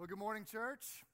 Well, 0.00 0.06
good 0.06 0.18
morning, 0.18 0.46
church. 0.50 1.04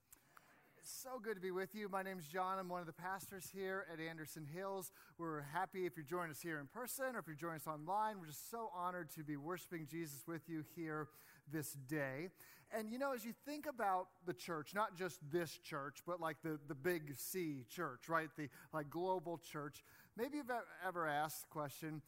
It's 0.78 0.92
so 1.02 1.18
good 1.20 1.34
to 1.34 1.40
be 1.40 1.50
with 1.50 1.74
you. 1.74 1.88
My 1.88 2.04
name 2.04 2.20
is 2.20 2.26
John. 2.28 2.56
I'm 2.60 2.68
one 2.68 2.78
of 2.82 2.86
the 2.86 2.92
pastors 2.92 3.50
here 3.52 3.84
at 3.92 3.98
Anderson 3.98 4.46
Hills. 4.54 4.92
We're 5.18 5.42
happy 5.42 5.86
if 5.86 5.96
you're 5.96 6.06
joining 6.06 6.30
us 6.30 6.40
here 6.40 6.60
in 6.60 6.68
person 6.68 7.16
or 7.16 7.18
if 7.18 7.26
you're 7.26 7.34
joining 7.34 7.56
us 7.56 7.66
online. 7.66 8.20
We're 8.20 8.28
just 8.28 8.48
so 8.48 8.70
honored 8.72 9.10
to 9.16 9.24
be 9.24 9.36
worshiping 9.36 9.88
Jesus 9.90 10.22
with 10.28 10.48
you 10.48 10.62
here 10.76 11.08
this 11.52 11.72
day. 11.88 12.28
And 12.70 12.92
you 12.92 13.00
know, 13.00 13.12
as 13.12 13.24
you 13.24 13.32
think 13.44 13.66
about 13.66 14.06
the 14.24 14.32
church, 14.32 14.72
not 14.72 14.96
just 14.96 15.18
this 15.32 15.58
church, 15.58 15.98
but 16.06 16.20
like 16.20 16.36
the, 16.44 16.56
the 16.68 16.76
big 16.76 17.12
C 17.16 17.64
church, 17.68 18.08
right? 18.08 18.28
The 18.38 18.48
like 18.72 18.88
global 18.88 19.38
church, 19.38 19.82
maybe 20.16 20.36
you've 20.36 20.52
ever 20.86 21.08
asked 21.08 21.40
the 21.40 21.48
question, 21.48 22.02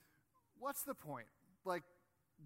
what's 0.61 0.85
the 0.85 0.95
point? 0.95 1.27
Like, 1.65 1.83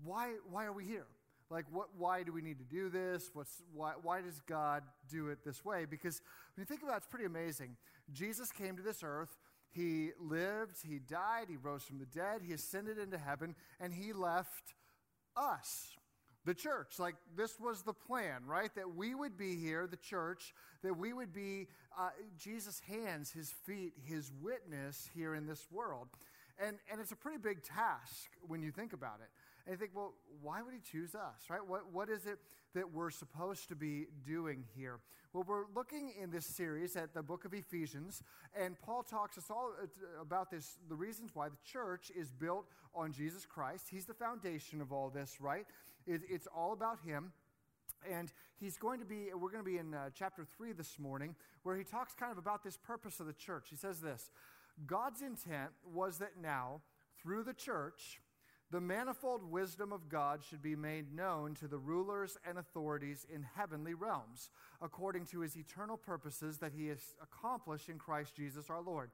why, 0.02 0.36
why 0.50 0.64
are 0.64 0.72
we 0.72 0.86
here? 0.86 1.08
Like 1.52 1.66
what, 1.70 1.88
why 1.96 2.22
do 2.22 2.32
we 2.32 2.40
need 2.40 2.58
to 2.58 2.64
do 2.64 2.88
this? 2.88 3.30
What's, 3.34 3.62
why, 3.74 3.92
why 4.02 4.22
does 4.22 4.40
god 4.48 4.82
do 5.10 5.28
it 5.28 5.44
this 5.44 5.64
way? 5.64 5.84
Because 5.84 6.22
when 6.56 6.62
you 6.62 6.64
think 6.64 6.82
about 6.82 6.94
it 6.94 6.96
it's 6.98 7.06
pretty 7.06 7.26
amazing. 7.26 7.76
Jesus 8.12 8.50
came 8.50 8.76
to 8.76 8.82
this 8.82 9.02
earth. 9.04 9.36
He 9.70 10.10
lived. 10.18 10.76
He 10.86 10.98
died. 10.98 11.46
He 11.48 11.56
rose 11.56 11.82
from 11.84 11.98
the 11.98 12.06
dead. 12.06 12.40
He 12.46 12.52
ascended 12.54 12.98
into 12.98 13.18
heaven 13.18 13.54
and 13.78 13.92
he 13.92 14.12
left 14.12 14.74
us 15.36 15.96
the 16.44 16.54
church. 16.54 16.98
Like 16.98 17.16
this 17.36 17.60
was 17.60 17.82
the 17.82 17.92
plan 17.92 18.46
right? 18.46 18.74
That 18.74 18.96
we 18.96 19.14
would 19.14 19.36
be 19.36 19.54
here 19.56 19.86
the 19.86 19.96
church 19.96 20.54
that 20.82 20.96
we 20.96 21.12
would 21.12 21.32
be 21.32 21.68
uh, 21.96 22.08
jesus 22.36 22.80
hands 22.80 23.30
his 23.30 23.52
feet 23.64 23.92
his 24.04 24.32
witness 24.40 25.08
here 25.14 25.34
in 25.34 25.46
this 25.46 25.66
world. 25.70 26.08
And, 26.58 26.76
and 26.90 27.00
it's 27.00 27.12
a 27.12 27.16
pretty 27.16 27.38
big 27.38 27.62
task 27.62 28.30
when 28.46 28.62
you 28.62 28.70
think 28.70 28.92
about 28.92 29.20
it. 29.20 29.30
And 29.66 29.74
you 29.74 29.78
think, 29.78 29.92
well, 29.94 30.14
why 30.40 30.60
would 30.60 30.74
he 30.74 30.80
choose 30.80 31.14
us, 31.14 31.48
right? 31.48 31.64
What, 31.64 31.92
what 31.92 32.08
is 32.08 32.26
it 32.26 32.38
that 32.74 32.92
we're 32.92 33.10
supposed 33.10 33.68
to 33.68 33.76
be 33.76 34.06
doing 34.26 34.64
here? 34.74 34.98
Well, 35.32 35.44
we're 35.46 35.64
looking 35.74 36.12
in 36.20 36.30
this 36.30 36.46
series 36.46 36.96
at 36.96 37.14
the 37.14 37.22
book 37.22 37.44
of 37.44 37.54
Ephesians, 37.54 38.22
and 38.58 38.78
Paul 38.80 39.02
talks 39.02 39.38
us 39.38 39.44
all 39.50 39.72
uh, 39.80 40.20
about 40.20 40.50
this, 40.50 40.78
the 40.88 40.96
reasons 40.96 41.30
why 41.32 41.48
the 41.48 41.56
church 41.64 42.10
is 42.14 42.32
built 42.32 42.66
on 42.94 43.12
Jesus 43.12 43.46
Christ. 43.46 43.86
He's 43.88 44.04
the 44.04 44.14
foundation 44.14 44.80
of 44.80 44.92
all 44.92 45.10
this, 45.10 45.40
right? 45.40 45.64
It, 46.06 46.22
it's 46.28 46.48
all 46.54 46.72
about 46.72 46.98
him. 47.04 47.32
And 48.10 48.32
he's 48.58 48.76
going 48.76 48.98
to 48.98 49.06
be, 49.06 49.28
we're 49.32 49.50
going 49.50 49.64
to 49.64 49.70
be 49.70 49.78
in 49.78 49.94
uh, 49.94 50.10
chapter 50.12 50.44
3 50.44 50.72
this 50.72 50.98
morning, 50.98 51.36
where 51.62 51.76
he 51.76 51.84
talks 51.84 52.14
kind 52.14 52.32
of 52.32 52.38
about 52.38 52.64
this 52.64 52.76
purpose 52.76 53.20
of 53.20 53.26
the 53.26 53.32
church. 53.32 53.68
He 53.70 53.76
says 53.76 54.00
this 54.00 54.28
God's 54.86 55.22
intent 55.22 55.70
was 55.94 56.18
that 56.18 56.32
now, 56.42 56.80
through 57.22 57.44
the 57.44 57.52
church, 57.52 58.20
the 58.72 58.80
manifold 58.80 59.44
wisdom 59.44 59.92
of 59.92 60.08
God 60.08 60.40
should 60.42 60.62
be 60.62 60.74
made 60.74 61.14
known 61.14 61.54
to 61.56 61.68
the 61.68 61.76
rulers 61.76 62.38
and 62.48 62.56
authorities 62.56 63.26
in 63.32 63.46
heavenly 63.54 63.92
realms, 63.92 64.48
according 64.80 65.26
to 65.26 65.40
his 65.40 65.58
eternal 65.58 65.98
purposes 65.98 66.56
that 66.58 66.72
he 66.74 66.86
has 66.86 67.14
accomplished 67.22 67.90
in 67.90 67.98
Christ 67.98 68.34
Jesus 68.34 68.70
our 68.70 68.80
Lord. 68.80 69.10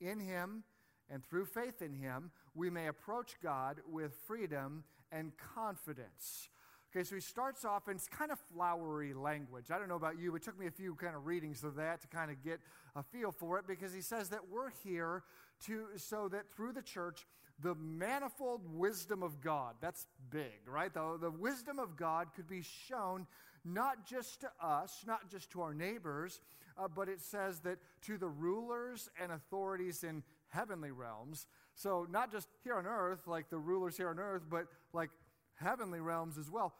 In 0.00 0.20
him, 0.20 0.62
and 1.10 1.24
through 1.24 1.46
faith 1.46 1.82
in 1.82 1.92
him, 1.92 2.30
we 2.54 2.70
may 2.70 2.86
approach 2.86 3.34
God 3.42 3.78
with 3.90 4.14
freedom 4.28 4.84
and 5.10 5.32
confidence. 5.36 6.48
Okay, 6.94 7.02
so 7.02 7.16
he 7.16 7.20
starts 7.20 7.64
off 7.64 7.88
in 7.88 7.98
kind 8.16 8.30
of 8.30 8.38
flowery 8.54 9.12
language. 9.12 9.72
I 9.72 9.78
don't 9.78 9.88
know 9.88 9.96
about 9.96 10.20
you, 10.20 10.36
it 10.36 10.42
took 10.44 10.58
me 10.58 10.68
a 10.68 10.72
few 10.72 10.94
kind 10.94 11.16
of 11.16 11.26
readings 11.26 11.64
of 11.64 11.74
that 11.74 12.00
to 12.02 12.06
kind 12.06 12.30
of 12.30 12.44
get 12.44 12.60
a 12.94 13.02
feel 13.02 13.32
for 13.32 13.58
it 13.58 13.66
because 13.66 13.92
he 13.92 14.02
says 14.02 14.28
that 14.28 14.48
we're 14.48 14.70
here 14.84 15.24
to 15.66 15.86
so 15.96 16.28
that 16.28 16.52
through 16.54 16.72
the 16.72 16.82
church, 16.82 17.26
the 17.62 17.74
manifold 17.74 18.62
wisdom 18.72 19.22
of 19.22 19.40
God, 19.40 19.74
that's 19.80 20.06
big, 20.30 20.60
right? 20.66 20.92
The, 20.92 21.18
the 21.20 21.30
wisdom 21.30 21.78
of 21.78 21.96
God 21.96 22.28
could 22.34 22.48
be 22.48 22.62
shown 22.62 23.26
not 23.64 24.06
just 24.06 24.40
to 24.40 24.50
us, 24.62 25.04
not 25.06 25.30
just 25.30 25.50
to 25.50 25.60
our 25.60 25.74
neighbors, 25.74 26.40
uh, 26.78 26.88
but 26.88 27.08
it 27.08 27.20
says 27.20 27.60
that 27.60 27.78
to 28.02 28.16
the 28.16 28.28
rulers 28.28 29.10
and 29.20 29.32
authorities 29.32 30.02
in 30.02 30.22
heavenly 30.48 30.90
realms. 30.90 31.46
So 31.74 32.06
not 32.10 32.32
just 32.32 32.48
here 32.64 32.76
on 32.76 32.86
earth, 32.86 33.26
like 33.26 33.50
the 33.50 33.58
rulers 33.58 33.96
here 33.96 34.08
on 34.08 34.18
earth, 34.18 34.42
but 34.50 34.66
like 34.92 35.10
heavenly 35.56 36.00
realms 36.00 36.38
as 36.38 36.50
well. 36.50 36.74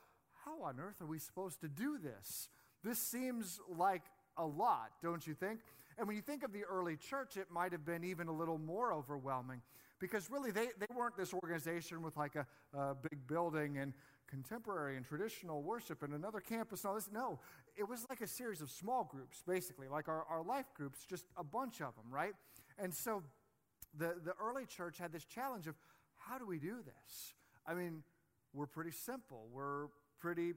How 0.44 0.62
on 0.62 0.80
earth 0.80 1.02
are 1.02 1.06
we 1.06 1.18
supposed 1.18 1.60
to 1.60 1.68
do 1.68 1.98
this? 1.98 2.48
This 2.82 2.98
seems 2.98 3.60
like 3.68 4.02
a 4.38 4.46
lot, 4.46 4.92
don't 5.02 5.26
you 5.26 5.34
think? 5.34 5.60
And 5.98 6.06
when 6.06 6.16
you 6.16 6.22
think 6.22 6.42
of 6.42 6.52
the 6.52 6.64
early 6.64 6.96
church, 6.96 7.36
it 7.36 7.50
might 7.50 7.72
have 7.72 7.84
been 7.84 8.04
even 8.04 8.28
a 8.28 8.32
little 8.32 8.56
more 8.56 8.92
overwhelming 8.92 9.60
because 10.00 10.30
really 10.30 10.50
they, 10.50 10.68
they 10.78 10.86
weren't 10.94 11.16
this 11.16 11.32
organization 11.32 12.02
with 12.02 12.16
like 12.16 12.34
a, 12.34 12.46
a 12.76 12.94
big 12.94 13.26
building 13.26 13.78
and 13.78 13.92
contemporary 14.28 14.96
and 14.96 15.04
traditional 15.04 15.62
worship 15.62 16.02
and 16.02 16.14
another 16.14 16.40
campus 16.40 16.82
and 16.82 16.88
all 16.88 16.94
this. 16.94 17.08
No, 17.12 17.38
it 17.76 17.88
was 17.88 18.06
like 18.08 18.20
a 18.20 18.26
series 18.26 18.60
of 18.60 18.70
small 18.70 19.04
groups, 19.04 19.42
basically, 19.46 19.88
like 19.88 20.08
our, 20.08 20.24
our 20.30 20.42
life 20.42 20.66
groups, 20.74 21.04
just 21.08 21.26
a 21.36 21.44
bunch 21.44 21.80
of 21.80 21.94
them, 21.96 22.06
right? 22.10 22.32
And 22.78 22.94
so 22.94 23.22
the, 23.96 24.16
the 24.24 24.32
early 24.42 24.66
church 24.66 24.98
had 24.98 25.12
this 25.12 25.24
challenge 25.24 25.66
of 25.66 25.74
how 26.16 26.38
do 26.38 26.46
we 26.46 26.58
do 26.58 26.76
this? 26.84 27.34
I 27.66 27.74
mean, 27.74 28.02
we're 28.52 28.66
pretty 28.66 28.92
simple. 28.92 29.46
We're 29.52 29.86
pretty 30.18 30.54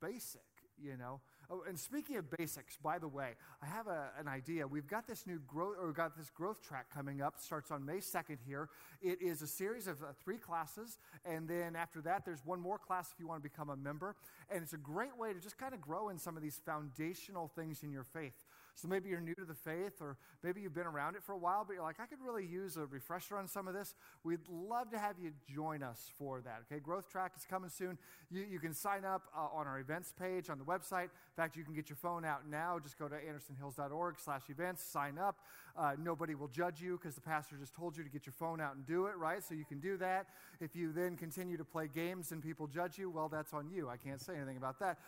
basic 0.00 0.42
you 0.82 0.96
know. 0.96 1.20
Oh, 1.50 1.62
and 1.66 1.78
speaking 1.78 2.16
of 2.16 2.30
basics, 2.30 2.76
by 2.76 2.98
the 2.98 3.08
way, 3.08 3.30
I 3.62 3.66
have 3.66 3.86
a, 3.86 4.10
an 4.18 4.28
idea. 4.28 4.66
We've 4.66 4.86
got 4.86 5.06
this 5.06 5.26
new 5.26 5.40
growth, 5.46 5.76
or 5.80 5.92
got 5.92 6.14
this 6.14 6.28
growth 6.28 6.62
track 6.62 6.92
coming 6.92 7.22
up. 7.22 7.36
Starts 7.38 7.70
on 7.70 7.86
May 7.86 8.00
second 8.00 8.36
here. 8.46 8.68
It 9.00 9.22
is 9.22 9.40
a 9.40 9.46
series 9.46 9.86
of 9.86 10.02
uh, 10.02 10.08
three 10.22 10.36
classes, 10.36 10.98
and 11.24 11.48
then 11.48 11.74
after 11.74 12.02
that, 12.02 12.26
there's 12.26 12.44
one 12.44 12.60
more 12.60 12.78
class 12.78 13.10
if 13.14 13.18
you 13.18 13.26
want 13.26 13.42
to 13.42 13.48
become 13.48 13.70
a 13.70 13.76
member. 13.76 14.14
And 14.50 14.62
it's 14.62 14.74
a 14.74 14.78
great 14.78 15.16
way 15.16 15.32
to 15.32 15.40
just 15.40 15.56
kind 15.56 15.72
of 15.72 15.80
grow 15.80 16.10
in 16.10 16.18
some 16.18 16.36
of 16.36 16.42
these 16.42 16.60
foundational 16.66 17.48
things 17.48 17.82
in 17.82 17.92
your 17.92 18.04
faith. 18.04 18.34
So 18.80 18.86
maybe 18.86 19.08
you're 19.08 19.20
new 19.20 19.34
to 19.34 19.44
the 19.44 19.54
faith, 19.54 20.00
or 20.00 20.16
maybe 20.44 20.60
you've 20.60 20.74
been 20.74 20.86
around 20.86 21.16
it 21.16 21.24
for 21.24 21.32
a 21.32 21.38
while, 21.38 21.64
but 21.66 21.72
you're 21.72 21.82
like, 21.82 21.98
I 21.98 22.06
could 22.06 22.20
really 22.24 22.46
use 22.46 22.76
a 22.76 22.86
refresher 22.86 23.36
on 23.36 23.48
some 23.48 23.66
of 23.66 23.74
this. 23.74 23.96
We'd 24.22 24.46
love 24.48 24.90
to 24.92 24.98
have 24.98 25.16
you 25.20 25.32
join 25.52 25.82
us 25.82 26.12
for 26.16 26.40
that. 26.42 26.62
Okay, 26.70 26.78
growth 26.78 27.10
track 27.10 27.32
is 27.36 27.44
coming 27.44 27.70
soon. 27.70 27.98
You, 28.30 28.44
you 28.48 28.60
can 28.60 28.72
sign 28.72 29.04
up 29.04 29.22
uh, 29.36 29.48
on 29.52 29.66
our 29.66 29.80
events 29.80 30.12
page 30.16 30.48
on 30.48 30.58
the 30.58 30.64
website. 30.64 31.04
In 31.04 31.36
fact, 31.36 31.56
you 31.56 31.64
can 31.64 31.74
get 31.74 31.88
your 31.88 31.96
phone 31.96 32.24
out 32.24 32.48
now. 32.48 32.78
Just 32.78 33.00
go 33.00 33.08
to 33.08 33.16
andersonhills.org 33.16 34.20
slash 34.20 34.42
events, 34.48 34.84
sign 34.84 35.18
up. 35.18 35.38
Uh, 35.76 35.92
nobody 36.00 36.36
will 36.36 36.48
judge 36.48 36.80
you 36.80 36.98
because 37.02 37.16
the 37.16 37.20
pastor 37.20 37.56
just 37.56 37.74
told 37.74 37.96
you 37.96 38.04
to 38.04 38.10
get 38.10 38.26
your 38.26 38.32
phone 38.32 38.60
out 38.60 38.76
and 38.76 38.86
do 38.86 39.06
it, 39.06 39.16
right? 39.16 39.42
So 39.42 39.54
you 39.54 39.64
can 39.64 39.80
do 39.80 39.96
that. 39.96 40.26
If 40.60 40.76
you 40.76 40.92
then 40.92 41.16
continue 41.16 41.56
to 41.56 41.64
play 41.64 41.88
games 41.92 42.30
and 42.30 42.40
people 42.40 42.68
judge 42.68 42.96
you, 42.96 43.10
well, 43.10 43.28
that's 43.28 43.52
on 43.52 43.70
you. 43.70 43.88
I 43.88 43.96
can't 43.96 44.20
say 44.20 44.36
anything 44.36 44.56
about 44.56 44.78
that. 44.78 44.98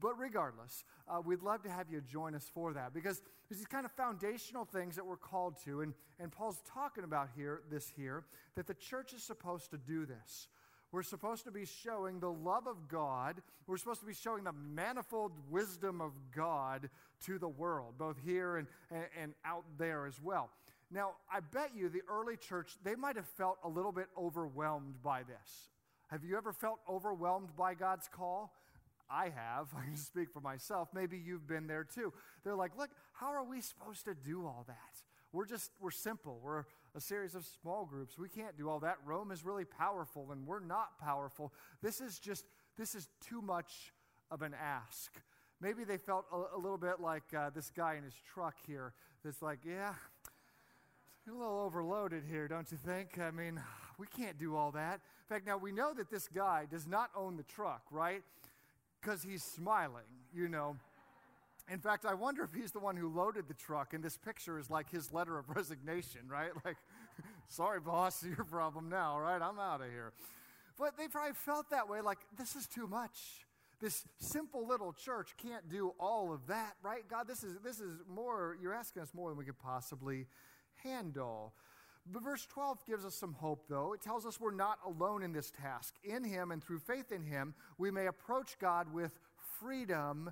But 0.00 0.18
regardless, 0.18 0.84
uh, 1.08 1.20
we'd 1.24 1.42
love 1.42 1.62
to 1.62 1.70
have 1.70 1.90
you 1.90 2.00
join 2.00 2.34
us 2.34 2.50
for 2.52 2.72
that 2.72 2.94
because 2.94 3.22
there's 3.48 3.58
these 3.58 3.66
kind 3.66 3.84
of 3.84 3.92
foundational 3.92 4.64
things 4.64 4.96
that 4.96 5.06
we're 5.06 5.16
called 5.16 5.56
to. 5.64 5.80
And, 5.80 5.94
and 6.20 6.30
Paul's 6.30 6.60
talking 6.72 7.04
about 7.04 7.28
here, 7.36 7.62
this 7.70 7.92
here, 7.96 8.24
that 8.54 8.66
the 8.66 8.74
church 8.74 9.12
is 9.12 9.22
supposed 9.22 9.70
to 9.70 9.78
do 9.78 10.06
this. 10.06 10.48
We're 10.90 11.02
supposed 11.02 11.44
to 11.44 11.50
be 11.50 11.66
showing 11.66 12.18
the 12.18 12.30
love 12.30 12.66
of 12.66 12.88
God. 12.88 13.42
We're 13.66 13.76
supposed 13.76 14.00
to 14.00 14.06
be 14.06 14.14
showing 14.14 14.44
the 14.44 14.52
manifold 14.52 15.32
wisdom 15.50 16.00
of 16.00 16.12
God 16.34 16.88
to 17.26 17.38
the 17.38 17.48
world, 17.48 17.94
both 17.98 18.16
here 18.24 18.56
and, 18.56 18.66
and, 18.90 19.04
and, 19.20 19.34
out 19.44 19.64
there 19.76 20.06
as 20.06 20.18
well. 20.22 20.48
Now, 20.90 21.12
I 21.30 21.40
bet 21.40 21.72
you 21.76 21.90
the 21.90 22.00
early 22.08 22.36
church, 22.36 22.76
they 22.82 22.94
might 22.94 23.16
have 23.16 23.26
felt 23.26 23.58
a 23.64 23.68
little 23.68 23.92
bit 23.92 24.06
overwhelmed 24.16 25.02
by 25.02 25.24
this. 25.24 25.68
Have 26.06 26.24
you 26.24 26.38
ever 26.38 26.54
felt 26.54 26.78
overwhelmed 26.88 27.54
by 27.54 27.74
God's 27.74 28.08
call? 28.08 28.54
I 29.10 29.24
have. 29.24 29.68
I 29.76 29.84
can 29.84 29.96
speak 29.96 30.30
for 30.32 30.40
myself. 30.40 30.88
Maybe 30.94 31.18
you've 31.18 31.46
been 31.46 31.66
there 31.66 31.84
too. 31.84 32.12
They're 32.44 32.54
like, 32.56 32.76
look, 32.76 32.90
how 33.12 33.32
are 33.32 33.44
we 33.44 33.60
supposed 33.60 34.04
to 34.06 34.14
do 34.14 34.46
all 34.46 34.64
that? 34.68 35.02
We're 35.32 35.46
just, 35.46 35.70
we're 35.80 35.90
simple. 35.90 36.40
We're 36.42 36.64
a 36.94 37.00
series 37.00 37.34
of 37.34 37.44
small 37.60 37.84
groups. 37.84 38.18
We 38.18 38.28
can't 38.28 38.56
do 38.56 38.68
all 38.68 38.80
that. 38.80 38.96
Rome 39.04 39.30
is 39.30 39.44
really 39.44 39.66
powerful, 39.66 40.32
and 40.32 40.46
we're 40.46 40.60
not 40.60 40.98
powerful. 40.98 41.52
This 41.82 42.00
is 42.00 42.18
just, 42.18 42.46
this 42.78 42.94
is 42.94 43.08
too 43.20 43.42
much 43.42 43.92
of 44.30 44.40
an 44.40 44.54
ask. 44.54 45.12
Maybe 45.60 45.84
they 45.84 45.98
felt 45.98 46.24
a, 46.32 46.56
a 46.56 46.58
little 46.58 46.78
bit 46.78 47.00
like 47.00 47.34
uh, 47.36 47.50
this 47.50 47.70
guy 47.70 47.96
in 47.96 48.04
his 48.04 48.14
truck 48.32 48.54
here 48.66 48.94
that's 49.22 49.42
like, 49.42 49.58
yeah, 49.66 49.92
a 51.28 51.32
little 51.32 51.60
overloaded 51.60 52.24
here, 52.28 52.48
don't 52.48 52.70
you 52.70 52.78
think? 52.78 53.18
I 53.18 53.30
mean, 53.30 53.60
we 53.98 54.06
can't 54.06 54.38
do 54.38 54.56
all 54.56 54.70
that. 54.72 54.94
In 54.94 55.34
fact, 55.34 55.46
now 55.46 55.58
we 55.58 55.72
know 55.72 55.92
that 55.94 56.10
this 56.10 56.26
guy 56.26 56.66
does 56.70 56.86
not 56.86 57.10
own 57.14 57.36
the 57.36 57.42
truck, 57.42 57.82
right? 57.90 58.22
Because 59.00 59.22
he's 59.22 59.42
smiling, 59.42 60.04
you 60.34 60.48
know. 60.48 60.76
In 61.70 61.78
fact, 61.78 62.06
I 62.06 62.14
wonder 62.14 62.42
if 62.42 62.54
he's 62.54 62.72
the 62.72 62.78
one 62.78 62.96
who 62.96 63.08
loaded 63.08 63.46
the 63.46 63.54
truck, 63.54 63.92
and 63.92 64.02
this 64.02 64.16
picture 64.16 64.58
is 64.58 64.70
like 64.70 64.90
his 64.90 65.12
letter 65.12 65.38
of 65.38 65.50
resignation, 65.50 66.22
right? 66.28 66.50
Like, 66.64 66.76
sorry, 67.48 67.80
boss, 67.80 68.24
your 68.36 68.44
problem 68.44 68.88
now, 68.88 69.18
right? 69.18 69.40
I'm 69.40 69.58
out 69.58 69.80
of 69.80 69.90
here. 69.90 70.12
But 70.78 70.96
they 70.96 71.08
probably 71.08 71.34
felt 71.34 71.70
that 71.70 71.88
way, 71.88 72.00
like, 72.00 72.18
this 72.36 72.54
is 72.54 72.66
too 72.66 72.86
much. 72.86 73.46
This 73.80 74.04
simple 74.18 74.66
little 74.66 74.92
church 74.92 75.34
can't 75.40 75.68
do 75.68 75.92
all 76.00 76.32
of 76.32 76.46
that, 76.48 76.74
right? 76.82 77.08
God, 77.08 77.28
this 77.28 77.44
is, 77.44 77.54
this 77.62 77.80
is 77.80 78.00
more, 78.08 78.56
you're 78.60 78.74
asking 78.74 79.02
us 79.02 79.12
more 79.14 79.28
than 79.30 79.38
we 79.38 79.44
could 79.44 79.58
possibly 79.58 80.26
handle. 80.82 81.52
But 82.10 82.22
verse 82.22 82.46
12 82.46 82.86
gives 82.86 83.04
us 83.04 83.14
some 83.14 83.34
hope, 83.34 83.66
though. 83.68 83.92
It 83.92 84.00
tells 84.00 84.24
us 84.24 84.40
we're 84.40 84.54
not 84.54 84.78
alone 84.84 85.22
in 85.22 85.32
this 85.32 85.50
task. 85.50 85.94
In 86.02 86.24
Him 86.24 86.50
and 86.50 86.62
through 86.62 86.78
faith 86.78 87.12
in 87.12 87.22
Him, 87.22 87.54
we 87.76 87.90
may 87.90 88.06
approach 88.06 88.58
God 88.58 88.92
with 88.92 89.12
freedom 89.60 90.30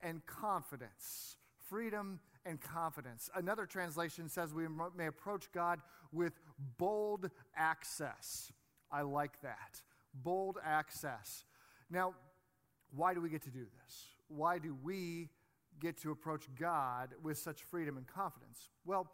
and 0.00 0.24
confidence. 0.26 1.36
Freedom 1.68 2.20
and 2.46 2.60
confidence. 2.60 3.28
Another 3.34 3.66
translation 3.66 4.28
says 4.28 4.54
we 4.54 4.66
may 4.96 5.06
approach 5.06 5.52
God 5.52 5.80
with 6.12 6.32
bold 6.78 7.30
access. 7.54 8.50
I 8.90 9.02
like 9.02 9.40
that. 9.42 9.82
Bold 10.14 10.56
access. 10.64 11.44
Now, 11.90 12.14
why 12.94 13.12
do 13.12 13.20
we 13.20 13.28
get 13.28 13.42
to 13.42 13.50
do 13.50 13.66
this? 13.84 14.06
Why 14.28 14.58
do 14.58 14.76
we 14.82 15.28
get 15.78 15.98
to 16.02 16.10
approach 16.10 16.44
God 16.58 17.10
with 17.22 17.36
such 17.36 17.62
freedom 17.64 17.98
and 17.98 18.06
confidence? 18.06 18.70
Well, 18.86 19.10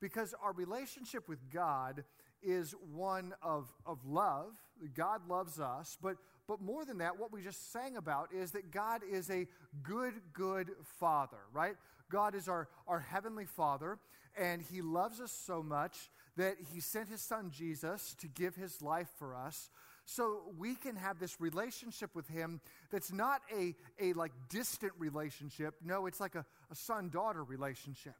because 0.00 0.34
our 0.42 0.52
relationship 0.52 1.28
with 1.28 1.50
God 1.50 2.04
is 2.42 2.74
one 2.92 3.32
of, 3.42 3.72
of 3.86 4.04
love. 4.06 4.52
God 4.94 5.28
loves 5.28 5.60
us, 5.60 5.96
but, 6.02 6.16
but 6.46 6.60
more 6.60 6.84
than 6.84 6.98
that, 6.98 7.18
what 7.18 7.32
we 7.32 7.42
just 7.42 7.72
sang 7.72 7.96
about 7.96 8.32
is 8.32 8.50
that 8.52 8.70
God 8.70 9.02
is 9.10 9.30
a 9.30 9.46
good, 9.82 10.14
good 10.32 10.70
Father, 10.98 11.38
right? 11.52 11.76
God 12.10 12.34
is 12.34 12.48
our, 12.48 12.68
our 12.86 13.00
Heavenly 13.00 13.46
Father, 13.46 13.98
and 14.36 14.60
He 14.60 14.82
loves 14.82 15.20
us 15.20 15.32
so 15.32 15.62
much 15.62 16.10
that 16.36 16.56
He 16.72 16.80
sent 16.80 17.08
His 17.08 17.22
Son 17.22 17.50
Jesus 17.50 18.14
to 18.20 18.28
give 18.28 18.56
His 18.56 18.82
life 18.82 19.08
for 19.18 19.34
us. 19.34 19.70
So 20.06 20.42
we 20.58 20.74
can 20.74 20.96
have 20.96 21.18
this 21.18 21.40
relationship 21.40 22.14
with 22.14 22.28
Him 22.28 22.60
that's 22.90 23.12
not 23.12 23.40
a, 23.56 23.74
a 23.98 24.12
like 24.12 24.32
distant 24.50 24.92
relationship. 24.98 25.76
No, 25.82 26.06
it's 26.06 26.20
like 26.20 26.34
a, 26.34 26.44
a 26.70 26.74
son 26.74 27.08
daughter 27.08 27.42
relationship. 27.42 28.14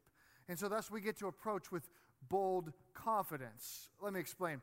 And 0.49 0.59
so 0.59 0.69
thus 0.69 0.91
we 0.91 1.01
get 1.01 1.19
to 1.19 1.27
approach 1.27 1.73
with 1.73 1.89
bold 2.29 2.73
confidence. 2.95 3.89
Let 4.03 4.13
me 4.13 4.21
explain. 4.21 4.61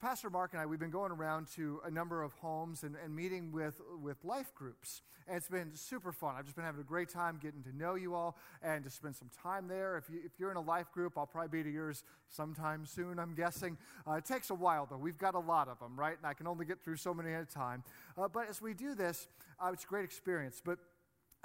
Pastor 0.00 0.30
Mark 0.30 0.52
and 0.52 0.62
I, 0.62 0.66
we've 0.66 0.78
been 0.78 0.90
going 0.90 1.12
around 1.12 1.46
to 1.56 1.80
a 1.84 1.90
number 1.90 2.22
of 2.22 2.32
homes 2.34 2.84
and, 2.84 2.96
and, 3.04 3.14
meeting 3.14 3.52
with, 3.52 3.80
with 4.02 4.16
life 4.24 4.54
groups. 4.54 5.02
And 5.28 5.36
it's 5.36 5.48
been 5.48 5.74
super 5.74 6.10
fun. 6.10 6.36
I've 6.38 6.44
just 6.44 6.56
been 6.56 6.64
having 6.64 6.80
a 6.80 6.84
great 6.84 7.10
time 7.10 7.38
getting 7.42 7.62
to 7.64 7.76
know 7.76 7.94
you 7.94 8.14
all 8.14 8.38
and 8.62 8.82
to 8.84 8.90
spend 8.90 9.14
some 9.14 9.30
time 9.42 9.68
there. 9.68 9.98
If, 9.98 10.08
you, 10.08 10.20
if 10.24 10.32
you're 10.38 10.50
in 10.50 10.56
a 10.56 10.62
life 10.62 10.90
group, 10.92 11.18
I'll 11.18 11.26
probably 11.26 11.58
be 11.58 11.62
to 11.64 11.70
yours 11.70 12.02
sometime 12.30 12.86
soon, 12.86 13.18
I'm 13.18 13.34
guessing. 13.34 13.76
Uh, 14.08 14.12
it 14.12 14.24
takes 14.24 14.48
a 14.48 14.54
while, 14.54 14.86
though. 14.90 14.96
We've 14.96 15.18
got 15.18 15.34
a 15.34 15.38
lot 15.38 15.68
of 15.68 15.78
them, 15.78 15.98
right? 15.98 16.16
And 16.16 16.26
I 16.26 16.32
can 16.32 16.46
only 16.46 16.64
get 16.64 16.82
through 16.82 16.96
so 16.96 17.12
many 17.12 17.34
at 17.34 17.42
a 17.42 17.46
time. 17.46 17.84
Uh, 18.16 18.28
but 18.28 18.48
as 18.48 18.62
we 18.62 18.72
do 18.72 18.94
this, 18.94 19.28
uh, 19.62 19.70
it's 19.72 19.84
a 19.84 19.86
great 19.86 20.04
experience. 20.04 20.62
But 20.64 20.78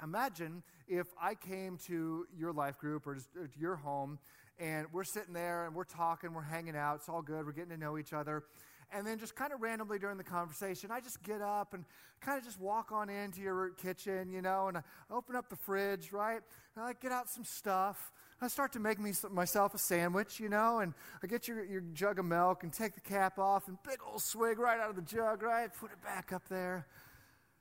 imagine 0.02 0.62
if 0.88 1.06
I 1.20 1.34
came 1.34 1.78
to 1.86 2.26
your 2.36 2.52
life 2.52 2.78
group 2.78 3.06
or 3.06 3.16
uh, 3.16 3.46
to 3.46 3.60
your 3.60 3.76
home 3.76 4.18
and 4.58 4.86
we're 4.92 5.04
sitting 5.04 5.32
there 5.32 5.66
and 5.66 5.74
we're 5.74 5.84
talking, 5.84 6.34
we're 6.34 6.42
hanging 6.42 6.76
out, 6.76 6.96
it's 6.96 7.08
all 7.08 7.22
good, 7.22 7.46
we're 7.46 7.52
getting 7.52 7.70
to 7.70 7.76
know 7.76 7.98
each 7.98 8.12
other. 8.12 8.44
And 8.92 9.06
then 9.06 9.18
just 9.18 9.36
kind 9.36 9.52
of 9.52 9.62
randomly 9.62 9.98
during 10.00 10.18
the 10.18 10.24
conversation, 10.24 10.90
I 10.90 11.00
just 11.00 11.22
get 11.22 11.40
up 11.40 11.74
and 11.74 11.84
kind 12.20 12.38
of 12.38 12.44
just 12.44 12.60
walk 12.60 12.90
on 12.90 13.08
into 13.08 13.40
your 13.40 13.70
kitchen, 13.70 14.30
you 14.32 14.42
know, 14.42 14.66
and 14.66 14.78
I 14.78 14.82
open 15.10 15.36
up 15.36 15.48
the 15.48 15.56
fridge, 15.56 16.12
right? 16.12 16.40
And 16.74 16.84
I 16.84 16.92
get 17.00 17.12
out 17.12 17.28
some 17.28 17.44
stuff. 17.44 18.10
I 18.42 18.48
start 18.48 18.72
to 18.72 18.80
make 18.80 18.98
me 18.98 19.12
myself 19.30 19.74
a 19.74 19.78
sandwich, 19.78 20.40
you 20.40 20.48
know, 20.48 20.80
and 20.80 20.94
I 21.22 21.26
get 21.26 21.46
your, 21.46 21.64
your 21.64 21.82
jug 21.92 22.18
of 22.18 22.24
milk 22.24 22.64
and 22.64 22.72
take 22.72 22.94
the 22.94 23.00
cap 23.00 23.38
off 23.38 23.68
and 23.68 23.76
big 23.86 23.98
old 24.04 24.22
swig 24.22 24.58
right 24.58 24.80
out 24.80 24.90
of 24.90 24.96
the 24.96 25.02
jug, 25.02 25.42
right? 25.42 25.70
Put 25.78 25.92
it 25.92 26.02
back 26.02 26.32
up 26.32 26.48
there. 26.48 26.86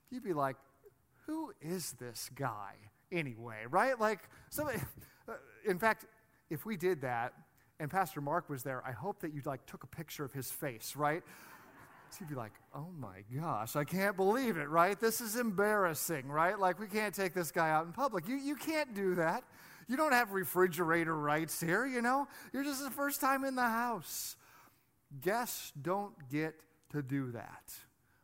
You'd 0.10 0.24
be 0.24 0.34
like, 0.34 0.56
who 1.30 1.54
is 1.62 1.92
this 2.00 2.28
guy 2.34 2.74
anyway, 3.12 3.60
right? 3.70 4.00
Like, 4.00 4.22
somebody, 4.50 4.80
uh, 5.30 5.34
in 5.64 5.78
fact, 5.78 6.08
if 6.50 6.66
we 6.66 6.76
did 6.76 7.02
that 7.02 7.34
and 7.80 7.90
Pastor 7.90 8.20
Mark 8.20 8.50
was 8.50 8.64
there, 8.64 8.82
I 8.84 8.92
hope 8.94 9.20
that 9.20 9.32
you 9.32 9.44
like 9.46 9.64
took 9.68 9.84
a 9.84 9.88
picture 9.88 10.26
of 10.26 10.34
his 10.34 10.52
face, 10.52 10.96
right? 10.96 11.24
So 12.12 12.22
you'd 12.22 12.30
be 12.30 12.36
like, 12.36 12.54
oh 12.74 12.88
my 12.98 13.22
gosh, 13.40 13.76
I 13.76 13.84
can't 13.84 14.18
believe 14.18 14.58
it, 14.58 14.68
right? 14.68 15.00
This 15.00 15.22
is 15.22 15.36
embarrassing, 15.36 16.28
right? 16.28 16.58
Like, 16.58 16.80
we 16.80 16.88
can't 16.88 17.14
take 17.14 17.36
this 17.36 17.52
guy 17.52 17.70
out 17.70 17.86
in 17.86 17.92
public. 17.92 18.28
You, 18.28 18.36
you 18.36 18.56
can't 18.56 18.96
do 18.96 19.14
that. 19.14 19.44
You 19.88 19.96
don't 19.96 20.14
have 20.14 20.32
refrigerator 20.32 21.16
rights 21.16 21.62
here, 21.62 21.86
you 21.86 22.02
know? 22.02 22.28
You're 22.52 22.64
just 22.64 22.84
the 22.84 22.90
first 22.90 23.22
time 23.22 23.44
in 23.46 23.54
the 23.54 23.62
house. 23.62 24.38
Guests 25.22 25.72
don't 25.80 26.16
get 26.32 26.56
to 26.94 27.04
do 27.04 27.30
that. 27.34 27.76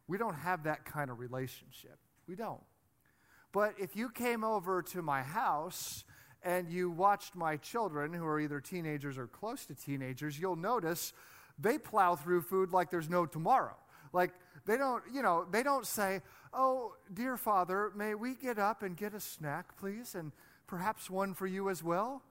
We 0.07 0.17
don't 0.17 0.33
have 0.33 0.63
that 0.63 0.83
kind 0.85 1.11
of 1.11 1.19
relationship. 1.19 1.99
We 2.27 2.35
don't. 2.35 2.63
But 3.55 3.75
if 3.77 3.95
you 3.95 4.09
came 4.09 4.43
over 4.43 4.81
to 4.81 5.01
my 5.01 5.23
house 5.23 6.03
and 6.43 6.69
you 6.69 6.89
watched 6.89 7.37
my 7.37 7.55
children, 7.55 8.11
who 8.11 8.25
are 8.25 8.37
either 8.37 8.59
teenagers 8.59 9.17
or 9.17 9.27
close 9.27 9.65
to 9.67 9.73
teenagers, 9.73 10.37
you'll 10.37 10.57
notice 10.57 11.13
they 11.57 11.77
plow 11.77 12.17
through 12.17 12.41
food 12.41 12.73
like 12.73 12.91
there's 12.91 13.09
no 13.09 13.25
tomorrow. 13.25 13.77
Like 14.11 14.33
they 14.65 14.75
don't, 14.75 15.01
you 15.09 15.21
know, 15.21 15.45
they 15.49 15.63
don't 15.63 15.87
say, 15.87 16.21
"Oh, 16.53 16.95
dear 17.13 17.37
Father, 17.37 17.93
may 17.95 18.13
we 18.13 18.35
get 18.35 18.59
up 18.59 18.83
and 18.83 18.97
get 18.97 19.13
a 19.13 19.21
snack, 19.21 19.77
please, 19.77 20.15
and 20.15 20.33
perhaps 20.67 21.09
one 21.09 21.33
for 21.33 21.47
you 21.47 21.69
as 21.69 21.81
well." 21.81 22.23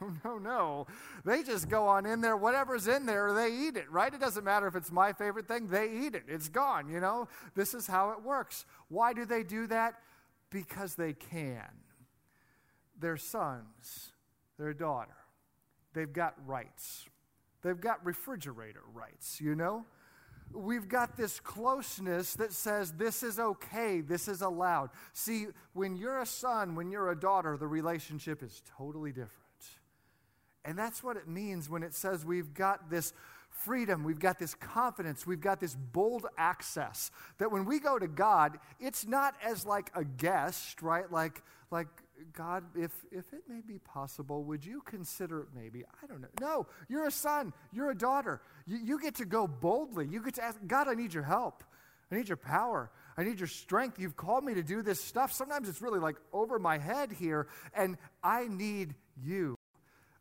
No, 0.00 0.12
no, 0.24 0.38
no. 0.38 0.86
They 1.24 1.42
just 1.42 1.68
go 1.68 1.86
on 1.86 2.06
in 2.06 2.20
there. 2.20 2.36
Whatever's 2.36 2.88
in 2.88 3.06
there, 3.06 3.32
they 3.32 3.52
eat 3.52 3.76
it, 3.76 3.90
right? 3.90 4.12
It 4.12 4.20
doesn't 4.20 4.44
matter 4.44 4.66
if 4.66 4.76
it's 4.76 4.92
my 4.92 5.12
favorite 5.12 5.48
thing, 5.48 5.68
they 5.68 5.90
eat 5.90 6.14
it. 6.14 6.24
It's 6.28 6.48
gone, 6.48 6.88
you 6.88 7.00
know? 7.00 7.28
This 7.54 7.74
is 7.74 7.86
how 7.86 8.10
it 8.10 8.22
works. 8.22 8.64
Why 8.88 9.12
do 9.12 9.24
they 9.24 9.42
do 9.42 9.66
that? 9.68 9.94
Because 10.50 10.94
they 10.94 11.12
can 11.12 11.70
their 13.00 13.16
sons, 13.16 14.12
their 14.58 14.72
daughter. 14.72 15.16
They've 15.94 16.12
got 16.12 16.34
rights. 16.46 17.06
They've 17.62 17.80
got 17.80 18.04
refrigerator 18.04 18.82
rights, 18.92 19.40
you 19.40 19.54
know? 19.54 19.84
We've 20.52 20.88
got 20.88 21.16
this 21.16 21.40
closeness 21.40 22.34
that 22.34 22.52
says 22.52 22.92
this 22.92 23.22
is 23.22 23.38
okay, 23.38 24.00
this 24.00 24.28
is 24.28 24.42
allowed. 24.42 24.90
See, 25.12 25.48
when 25.72 25.96
you're 25.96 26.20
a 26.20 26.26
son, 26.26 26.76
when 26.76 26.90
you're 26.90 27.10
a 27.10 27.18
daughter, 27.18 27.56
the 27.56 27.66
relationship 27.66 28.42
is 28.42 28.62
totally 28.76 29.10
different. 29.10 29.32
And 30.66 30.78
that's 30.78 31.02
what 31.02 31.16
it 31.16 31.28
means 31.28 31.70
when 31.70 31.82
it 31.82 31.94
says 31.94 32.24
we've 32.24 32.52
got 32.52 32.90
this 32.90 33.12
freedom, 33.48 34.04
we've 34.04 34.18
got 34.18 34.38
this 34.38 34.54
confidence, 34.54 35.26
we've 35.26 35.40
got 35.40 35.60
this 35.60 35.74
bold 35.74 36.26
access 36.36 37.10
that 37.38 37.50
when 37.50 37.64
we 37.64 37.78
go 37.78 37.98
to 37.98 38.06
God, 38.06 38.58
it's 38.78 39.06
not 39.06 39.34
as 39.42 39.64
like 39.64 39.90
a 39.94 40.04
guest, 40.04 40.82
right? 40.82 41.10
Like 41.10 41.42
like 41.70 41.88
God, 42.32 42.64
if, 42.74 42.92
if 43.10 43.32
it 43.32 43.42
may 43.48 43.60
be 43.60 43.78
possible, 43.78 44.44
would 44.44 44.64
you 44.64 44.82
consider 44.82 45.40
it 45.40 45.48
maybe? 45.54 45.84
I 46.02 46.06
don't 46.06 46.20
know. 46.20 46.28
No, 46.40 46.66
you're 46.88 47.06
a 47.06 47.10
son, 47.10 47.52
you're 47.72 47.90
a 47.90 47.96
daughter. 47.96 48.40
You, 48.66 48.78
you 48.78 49.00
get 49.00 49.16
to 49.16 49.24
go 49.24 49.46
boldly. 49.46 50.06
You 50.06 50.22
get 50.22 50.34
to 50.34 50.44
ask, 50.44 50.58
God, 50.66 50.88
I 50.88 50.94
need 50.94 51.12
your 51.12 51.24
help. 51.24 51.64
I 52.10 52.16
need 52.16 52.28
your 52.28 52.36
power. 52.36 52.90
I 53.16 53.24
need 53.24 53.38
your 53.40 53.48
strength. 53.48 53.98
You've 53.98 54.16
called 54.16 54.44
me 54.44 54.54
to 54.54 54.62
do 54.62 54.82
this 54.82 55.02
stuff. 55.02 55.32
Sometimes 55.32 55.68
it's 55.68 55.82
really 55.82 55.98
like 55.98 56.16
over 56.32 56.58
my 56.58 56.78
head 56.78 57.10
here, 57.10 57.48
and 57.74 57.96
I 58.22 58.46
need 58.48 58.94
you. 59.20 59.55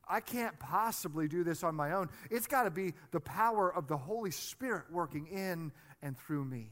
I 0.07 0.19
can't 0.19 0.57
possibly 0.59 1.27
do 1.27 1.43
this 1.43 1.63
on 1.63 1.75
my 1.75 1.93
own. 1.93 2.09
It's 2.29 2.47
got 2.47 2.63
to 2.63 2.71
be 2.71 2.93
the 3.11 3.19
power 3.19 3.73
of 3.73 3.87
the 3.87 3.97
Holy 3.97 4.31
Spirit 4.31 4.85
working 4.91 5.27
in 5.27 5.71
and 6.01 6.17
through 6.17 6.45
me. 6.45 6.71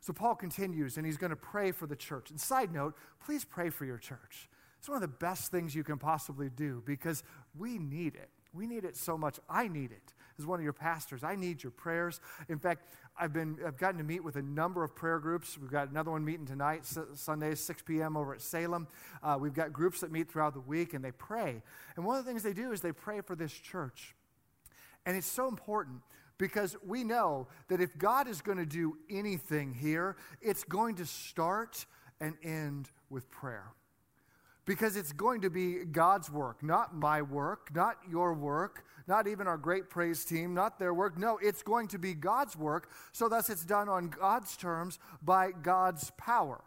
So 0.00 0.12
Paul 0.12 0.34
continues 0.34 0.98
and 0.98 1.06
he's 1.06 1.16
going 1.16 1.30
to 1.30 1.36
pray 1.36 1.72
for 1.72 1.86
the 1.86 1.96
church. 1.96 2.30
And 2.30 2.38
side 2.38 2.72
note, 2.72 2.94
please 3.24 3.44
pray 3.44 3.70
for 3.70 3.86
your 3.86 3.96
church. 3.96 4.50
It's 4.78 4.88
one 4.88 4.96
of 4.96 5.02
the 5.02 5.08
best 5.08 5.50
things 5.50 5.74
you 5.74 5.82
can 5.82 5.96
possibly 5.96 6.50
do 6.50 6.82
because 6.84 7.22
we 7.56 7.78
need 7.78 8.14
it. 8.16 8.28
We 8.52 8.66
need 8.66 8.84
it 8.84 8.96
so 8.96 9.16
much. 9.16 9.40
I 9.48 9.66
need 9.66 9.92
it 9.92 10.12
as 10.38 10.46
one 10.46 10.60
of 10.60 10.62
your 10.64 10.74
pastors. 10.74 11.24
I 11.24 11.36
need 11.36 11.62
your 11.62 11.72
prayers. 11.72 12.20
In 12.48 12.58
fact, 12.58 12.92
I've 13.16 13.32
been 13.32 13.58
I've 13.64 13.76
gotten 13.76 13.98
to 13.98 14.04
meet 14.04 14.24
with 14.24 14.36
a 14.36 14.42
number 14.42 14.82
of 14.82 14.94
prayer 14.96 15.20
groups. 15.20 15.56
We've 15.56 15.70
got 15.70 15.88
another 15.90 16.10
one 16.10 16.24
meeting 16.24 16.46
tonight, 16.46 16.84
Sunday, 17.14 17.54
6 17.54 17.82
p.m. 17.82 18.16
over 18.16 18.34
at 18.34 18.40
Salem. 18.40 18.88
Uh, 19.22 19.38
we've 19.40 19.54
got 19.54 19.72
groups 19.72 20.00
that 20.00 20.10
meet 20.10 20.30
throughout 20.30 20.54
the 20.54 20.60
week 20.60 20.94
and 20.94 21.04
they 21.04 21.12
pray. 21.12 21.62
And 21.96 22.04
one 22.04 22.18
of 22.18 22.24
the 22.24 22.30
things 22.30 22.42
they 22.42 22.52
do 22.52 22.72
is 22.72 22.80
they 22.80 22.92
pray 22.92 23.20
for 23.20 23.36
this 23.36 23.52
church. 23.52 24.14
And 25.06 25.16
it's 25.16 25.26
so 25.26 25.46
important 25.46 26.00
because 26.38 26.76
we 26.84 27.04
know 27.04 27.46
that 27.68 27.80
if 27.80 27.96
God 27.96 28.26
is 28.26 28.40
going 28.40 28.58
to 28.58 28.66
do 28.66 28.96
anything 29.08 29.72
here, 29.72 30.16
it's 30.42 30.64
going 30.64 30.96
to 30.96 31.06
start 31.06 31.86
and 32.20 32.34
end 32.42 32.90
with 33.10 33.30
prayer. 33.30 33.70
Because 34.66 34.96
it's 34.96 35.12
going 35.12 35.42
to 35.42 35.50
be 35.50 35.84
God's 35.84 36.30
work, 36.30 36.62
not 36.62 36.94
my 36.94 37.20
work, 37.20 37.68
not 37.74 37.96
your 38.08 38.32
work, 38.32 38.84
not 39.06 39.26
even 39.26 39.46
our 39.46 39.58
great 39.58 39.90
praise 39.90 40.24
team, 40.24 40.54
not 40.54 40.78
their 40.78 40.94
work. 40.94 41.18
No, 41.18 41.38
it's 41.42 41.62
going 41.62 41.88
to 41.88 41.98
be 41.98 42.14
God's 42.14 42.56
work. 42.56 42.88
So, 43.12 43.28
thus, 43.28 43.50
it's 43.50 43.64
done 43.64 43.88
on 43.88 44.08
God's 44.08 44.56
terms 44.56 44.98
by 45.22 45.50
God's 45.50 46.10
power. 46.16 46.64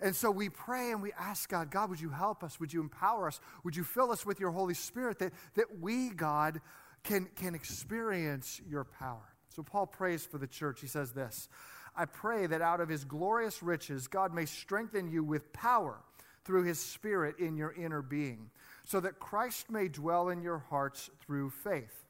And 0.00 0.14
so 0.14 0.30
we 0.30 0.48
pray 0.48 0.90
and 0.90 1.00
we 1.02 1.12
ask 1.18 1.48
God, 1.48 1.70
God, 1.70 1.88
would 1.90 2.00
you 2.00 2.10
help 2.10 2.44
us? 2.44 2.60
Would 2.60 2.72
you 2.72 2.80
empower 2.80 3.26
us? 3.28 3.40
Would 3.64 3.74
you 3.74 3.84
fill 3.84 4.10
us 4.10 4.26
with 4.26 4.38
your 4.38 4.50
Holy 4.50 4.74
Spirit 4.74 5.18
that, 5.20 5.32
that 5.54 5.80
we, 5.80 6.10
God, 6.10 6.60
can, 7.04 7.28
can 7.36 7.54
experience 7.54 8.60
your 8.68 8.84
power. 8.84 9.34
So 9.50 9.62
Paul 9.62 9.86
prays 9.86 10.24
for 10.24 10.38
the 10.38 10.46
church. 10.46 10.80
He 10.80 10.88
says 10.88 11.12
this 11.12 11.48
I 11.94 12.06
pray 12.06 12.46
that 12.46 12.60
out 12.60 12.80
of 12.80 12.88
his 12.88 13.04
glorious 13.04 13.62
riches, 13.62 14.08
God 14.08 14.34
may 14.34 14.46
strengthen 14.46 15.08
you 15.08 15.22
with 15.22 15.52
power 15.52 16.00
through 16.44 16.64
his 16.64 16.78
Spirit 16.78 17.38
in 17.38 17.56
your 17.56 17.72
inner 17.72 18.02
being, 18.02 18.50
so 18.84 19.00
that 19.00 19.18
Christ 19.18 19.70
may 19.70 19.88
dwell 19.88 20.28
in 20.28 20.42
your 20.42 20.58
hearts 20.58 21.10
through 21.24 21.50
faith. 21.50 22.04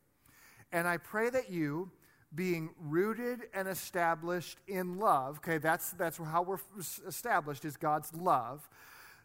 And 0.73 0.88
I 0.88 0.97
pray 0.97 1.31
that 1.31 1.50
you, 1.50 1.91
being 2.35 2.71
rooted 2.81 3.43
and 3.55 3.69
established 3.69 4.59
in 4.67 4.99
love. 4.99 5.38
Okay, 5.38 5.59
that's, 5.59 5.93
that's 5.93 6.17
how 6.19 6.43
we're 6.43 6.59
established, 7.07 7.64
is 7.64 7.76
God's 7.76 8.12
love, 8.12 8.69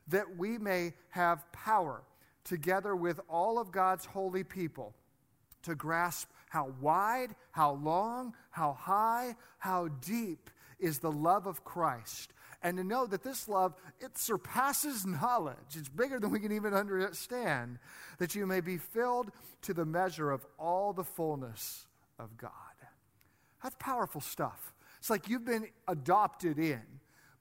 that 0.07 0.37
we 0.37 0.57
may 0.57 0.93
have 1.09 1.51
power 1.51 2.03
together 2.43 2.95
with 2.95 3.19
all 3.27 3.57
of 3.57 3.71
God's 3.71 4.05
holy 4.05 4.43
people 4.43 4.93
to 5.63 5.75
grasp 5.75 6.29
how 6.49 6.73
wide, 6.81 7.35
how 7.51 7.73
long, 7.73 8.33
how 8.51 8.73
high, 8.73 9.35
how 9.57 9.87
deep 9.87 10.49
is 10.79 10.99
the 10.99 11.11
love 11.11 11.45
of 11.45 11.63
Christ. 11.63 12.33
And 12.61 12.77
to 12.77 12.83
know 12.83 13.05
that 13.05 13.23
this 13.23 13.47
love, 13.47 13.73
it 13.99 14.17
surpasses 14.17 15.05
knowledge. 15.05 15.75
It's 15.75 15.87
bigger 15.87 16.19
than 16.19 16.29
we 16.29 16.39
can 16.39 16.51
even 16.51 16.73
understand. 16.73 17.79
That 18.17 18.35
you 18.35 18.45
may 18.45 18.59
be 18.59 18.77
filled 18.77 19.31
to 19.61 19.73
the 19.73 19.85
measure 19.85 20.31
of 20.31 20.45
all 20.57 20.91
the 20.91 21.03
fullness 21.03 21.85
of 22.17 22.35
God. 22.37 22.51
That's 23.63 23.75
powerful 23.79 24.21
stuff. 24.21 24.73
It's 24.97 25.09
like 25.09 25.29
you've 25.29 25.45
been 25.45 25.67
adopted 25.87 26.59
in 26.59 26.81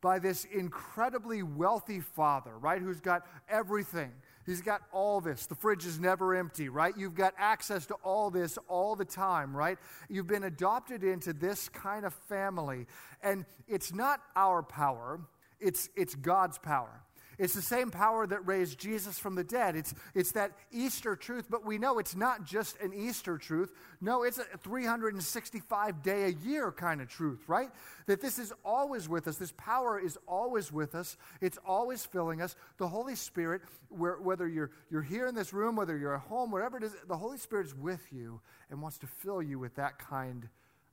by 0.00 0.20
this 0.20 0.44
incredibly 0.44 1.42
wealthy 1.42 2.00
father, 2.00 2.56
right? 2.56 2.80
Who's 2.80 3.00
got 3.00 3.26
everything. 3.48 4.12
He's 4.48 4.62
got 4.62 4.80
all 4.92 5.20
this. 5.20 5.44
The 5.44 5.54
fridge 5.54 5.84
is 5.84 6.00
never 6.00 6.34
empty, 6.34 6.70
right? 6.70 6.96
You've 6.96 7.14
got 7.14 7.34
access 7.36 7.84
to 7.86 7.94
all 7.96 8.30
this 8.30 8.56
all 8.66 8.96
the 8.96 9.04
time, 9.04 9.54
right? 9.54 9.78
You've 10.08 10.26
been 10.26 10.44
adopted 10.44 11.04
into 11.04 11.34
this 11.34 11.68
kind 11.68 12.06
of 12.06 12.14
family. 12.30 12.86
And 13.22 13.44
it's 13.66 13.92
not 13.92 14.20
our 14.34 14.62
power, 14.62 15.20
it's, 15.60 15.90
it's 15.94 16.14
God's 16.14 16.56
power. 16.56 17.02
It's 17.38 17.54
the 17.54 17.62
same 17.62 17.92
power 17.92 18.26
that 18.26 18.46
raised 18.46 18.80
Jesus 18.80 19.16
from 19.16 19.36
the 19.36 19.44
dead. 19.44 19.76
It's, 19.76 19.94
it's 20.12 20.32
that 20.32 20.52
Easter 20.72 21.14
truth, 21.14 21.46
but 21.48 21.64
we 21.64 21.78
know 21.78 22.00
it's 22.00 22.16
not 22.16 22.44
just 22.44 22.76
an 22.80 22.92
Easter 22.92 23.38
truth. 23.38 23.72
No, 24.00 24.24
it's 24.24 24.38
a 24.38 24.58
365 24.58 26.02
day 26.02 26.24
a 26.24 26.28
year 26.28 26.72
kind 26.72 27.00
of 27.00 27.08
truth, 27.08 27.44
right? 27.46 27.70
That 28.06 28.20
this 28.20 28.40
is 28.40 28.52
always 28.64 29.08
with 29.08 29.28
us. 29.28 29.36
This 29.36 29.52
power 29.56 30.00
is 30.00 30.18
always 30.26 30.72
with 30.72 30.96
us. 30.96 31.16
It's 31.40 31.58
always 31.64 32.04
filling 32.04 32.42
us. 32.42 32.56
The 32.78 32.88
Holy 32.88 33.14
Spirit, 33.14 33.62
where, 33.88 34.16
whether 34.20 34.48
you're, 34.48 34.72
you're 34.90 35.02
here 35.02 35.28
in 35.28 35.36
this 35.36 35.52
room, 35.52 35.76
whether 35.76 35.96
you're 35.96 36.16
at 36.16 36.22
home, 36.22 36.50
wherever 36.50 36.76
it 36.76 36.82
is, 36.82 36.92
the 37.06 37.16
Holy 37.16 37.38
Spirit 37.38 37.66
is 37.66 37.74
with 37.74 38.12
you 38.12 38.40
and 38.68 38.82
wants 38.82 38.98
to 38.98 39.06
fill 39.06 39.40
you 39.40 39.60
with 39.60 39.76
that 39.76 40.00
kind 40.00 40.48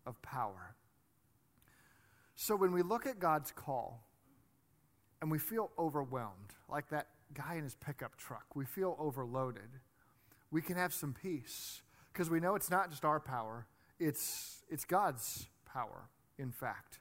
of 0.05 0.21
power. 0.21 0.75
So 2.35 2.55
when 2.55 2.71
we 2.71 2.83
look 2.83 3.07
at 3.07 3.19
God's 3.19 3.51
call, 3.51 4.04
and 5.25 5.31
we 5.31 5.39
feel 5.39 5.71
overwhelmed, 5.79 6.53
like 6.69 6.87
that 6.89 7.07
guy 7.33 7.55
in 7.55 7.63
his 7.63 7.73
pickup 7.73 8.15
truck. 8.15 8.45
We 8.53 8.63
feel 8.63 8.95
overloaded. 8.99 9.79
We 10.51 10.61
can 10.61 10.77
have 10.77 10.93
some 10.93 11.15
peace 11.19 11.81
because 12.13 12.29
we 12.29 12.39
know 12.39 12.53
it's 12.53 12.69
not 12.69 12.91
just 12.91 13.03
our 13.03 13.19
power, 13.19 13.65
it's, 13.97 14.61
it's 14.69 14.85
God's 14.85 15.47
power, 15.65 16.09
in 16.37 16.51
fact. 16.51 16.99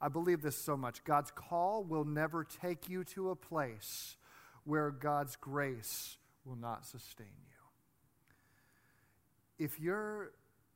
I 0.00 0.06
believe 0.06 0.42
this 0.42 0.54
so 0.54 0.76
much. 0.76 1.02
God's 1.02 1.32
call 1.32 1.82
will 1.82 2.04
never 2.04 2.44
take 2.44 2.88
you 2.88 3.02
to 3.02 3.30
a 3.30 3.34
place 3.34 4.16
where 4.62 4.92
God's 4.92 5.34
grace 5.34 6.18
will 6.44 6.54
not 6.54 6.86
sustain 6.86 7.26
you. 9.58 9.64
If 9.66 9.80
you're 9.80 10.30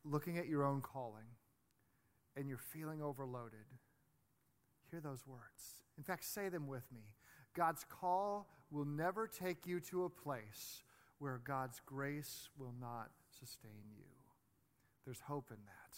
looking 0.04 0.38
at 0.38 0.48
your 0.48 0.64
own 0.64 0.80
calling 0.80 1.36
and 2.34 2.48
you're 2.48 2.58
feeling 2.58 3.00
overloaded, 3.00 3.60
hear 4.90 4.98
those 4.98 5.24
words. 5.24 5.79
In 6.00 6.04
fact, 6.04 6.24
say 6.24 6.48
them 6.48 6.66
with 6.66 6.90
me. 6.94 7.02
God's 7.54 7.84
call 7.84 8.48
will 8.70 8.86
never 8.86 9.28
take 9.28 9.66
you 9.66 9.80
to 9.80 10.04
a 10.04 10.08
place 10.08 10.82
where 11.18 11.42
God's 11.44 11.78
grace 11.84 12.48
will 12.58 12.72
not 12.80 13.10
sustain 13.38 13.82
you. 13.94 14.06
There's 15.04 15.20
hope 15.20 15.50
in 15.50 15.58
that. 15.66 15.96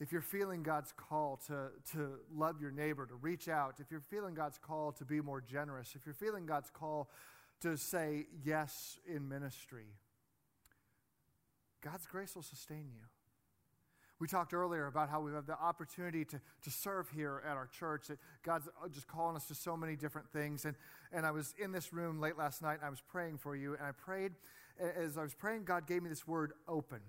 If 0.00 0.10
you're 0.10 0.20
feeling 0.20 0.64
God's 0.64 0.92
call 0.96 1.40
to, 1.46 1.68
to 1.92 2.14
love 2.34 2.60
your 2.60 2.72
neighbor, 2.72 3.06
to 3.06 3.14
reach 3.14 3.48
out, 3.48 3.76
if 3.78 3.88
you're 3.88 4.00
feeling 4.00 4.34
God's 4.34 4.58
call 4.58 4.90
to 4.98 5.04
be 5.04 5.20
more 5.20 5.40
generous, 5.40 5.94
if 5.94 6.04
you're 6.04 6.12
feeling 6.12 6.44
God's 6.44 6.70
call 6.70 7.08
to 7.60 7.76
say 7.76 8.26
yes 8.44 8.98
in 9.06 9.28
ministry, 9.28 9.94
God's 11.84 12.06
grace 12.06 12.34
will 12.34 12.42
sustain 12.42 12.90
you. 12.92 13.06
We 14.22 14.28
talked 14.28 14.54
earlier 14.54 14.86
about 14.86 15.08
how 15.08 15.20
we 15.20 15.32
have 15.32 15.46
the 15.46 15.58
opportunity 15.58 16.24
to, 16.26 16.40
to 16.62 16.70
serve 16.70 17.10
here 17.10 17.42
at 17.44 17.56
our 17.56 17.66
church, 17.66 18.06
that 18.06 18.20
God's 18.44 18.68
uh, 18.68 18.86
just 18.86 19.08
calling 19.08 19.34
us 19.34 19.48
to 19.48 19.54
so 19.56 19.76
many 19.76 19.96
different 19.96 20.30
things. 20.30 20.64
And, 20.64 20.76
and 21.12 21.26
I 21.26 21.32
was 21.32 21.56
in 21.58 21.72
this 21.72 21.92
room 21.92 22.20
late 22.20 22.38
last 22.38 22.62
night, 22.62 22.74
and 22.74 22.84
I 22.84 22.88
was 22.88 23.00
praying 23.00 23.38
for 23.38 23.56
you, 23.56 23.74
and 23.74 23.82
I 23.82 23.90
prayed, 23.90 24.30
as 24.78 25.18
I 25.18 25.22
was 25.22 25.34
praying, 25.34 25.64
God 25.64 25.88
gave 25.88 26.04
me 26.04 26.08
this 26.08 26.24
word 26.24 26.52
open, 26.68 27.00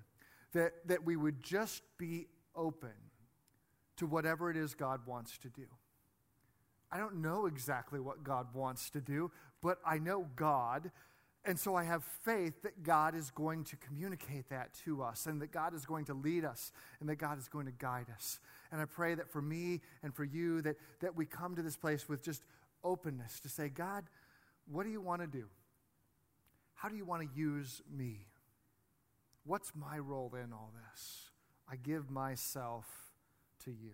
that, 0.53 0.74
that 0.88 1.05
we 1.05 1.15
would 1.15 1.43
just 1.43 1.84
be 2.00 2.25
open 2.55 2.89
to 3.98 4.08
whatever 4.08 4.50
it 4.50 4.58
is 4.58 4.74
God 4.74 5.01
wants 5.05 5.38
to 5.38 5.50
do. 5.50 5.67
I 6.91 6.98
don't 6.98 7.22
know 7.22 7.46
exactly 7.46 8.00
what 8.00 8.24
God 8.24 8.48
wants 8.55 8.89
to 8.89 9.01
do, 9.01 9.29
but 9.62 9.77
I 9.86 10.00
know 10.00 10.29
God 10.36 10.89
and 11.45 11.59
so 11.59 11.75
I 11.75 11.83
have 11.83 12.03
faith 12.23 12.62
that 12.63 12.83
God 12.83 13.15
is 13.15 13.29
going 13.31 13.65
to 13.65 13.75
communicate 13.75 14.50
that 14.50 14.73
to 14.85 15.03
us 15.03 15.25
and 15.25 15.41
that 15.41 15.51
God 15.51 15.73
is 15.73 15.85
going 15.85 16.05
to 16.05 16.13
lead 16.13 16.45
us 16.45 16.71
and 17.01 17.09
that 17.09 17.17
God 17.17 17.38
is 17.38 17.50
going 17.50 17.65
to 17.65 17.73
guide 17.73 18.07
us. 18.13 18.39
And 18.71 18.79
I 18.79 18.85
pray 18.85 19.13
that 19.15 19.29
for 19.29 19.41
me 19.41 19.81
and 20.03 20.15
for 20.15 20.23
you 20.23 20.62
that, 20.62 20.77
that 21.01 21.17
we 21.17 21.25
come 21.25 21.55
to 21.57 21.62
this 21.62 21.75
place 21.75 22.07
with 22.07 22.23
just 22.23 22.43
openness 22.81 23.41
to 23.41 23.50
say, 23.50 23.67
God, 23.67 24.05
what 24.71 24.83
do 24.85 24.89
you 24.89 25.01
want 25.01 25.21
to 25.21 25.27
do? 25.27 25.45
How 26.75 26.88
do 26.88 26.95
you 26.95 27.05
want 27.05 27.23
to 27.23 27.38
use 27.38 27.81
me? 27.93 28.25
What's 29.45 29.73
my 29.75 30.00
role 30.00 30.33
in 30.41 30.53
all 30.53 30.71
this? 30.91 31.29
I 31.69 31.75
give 31.75 32.09
myself 32.09 32.85
to 33.65 33.71
you. 33.71 33.91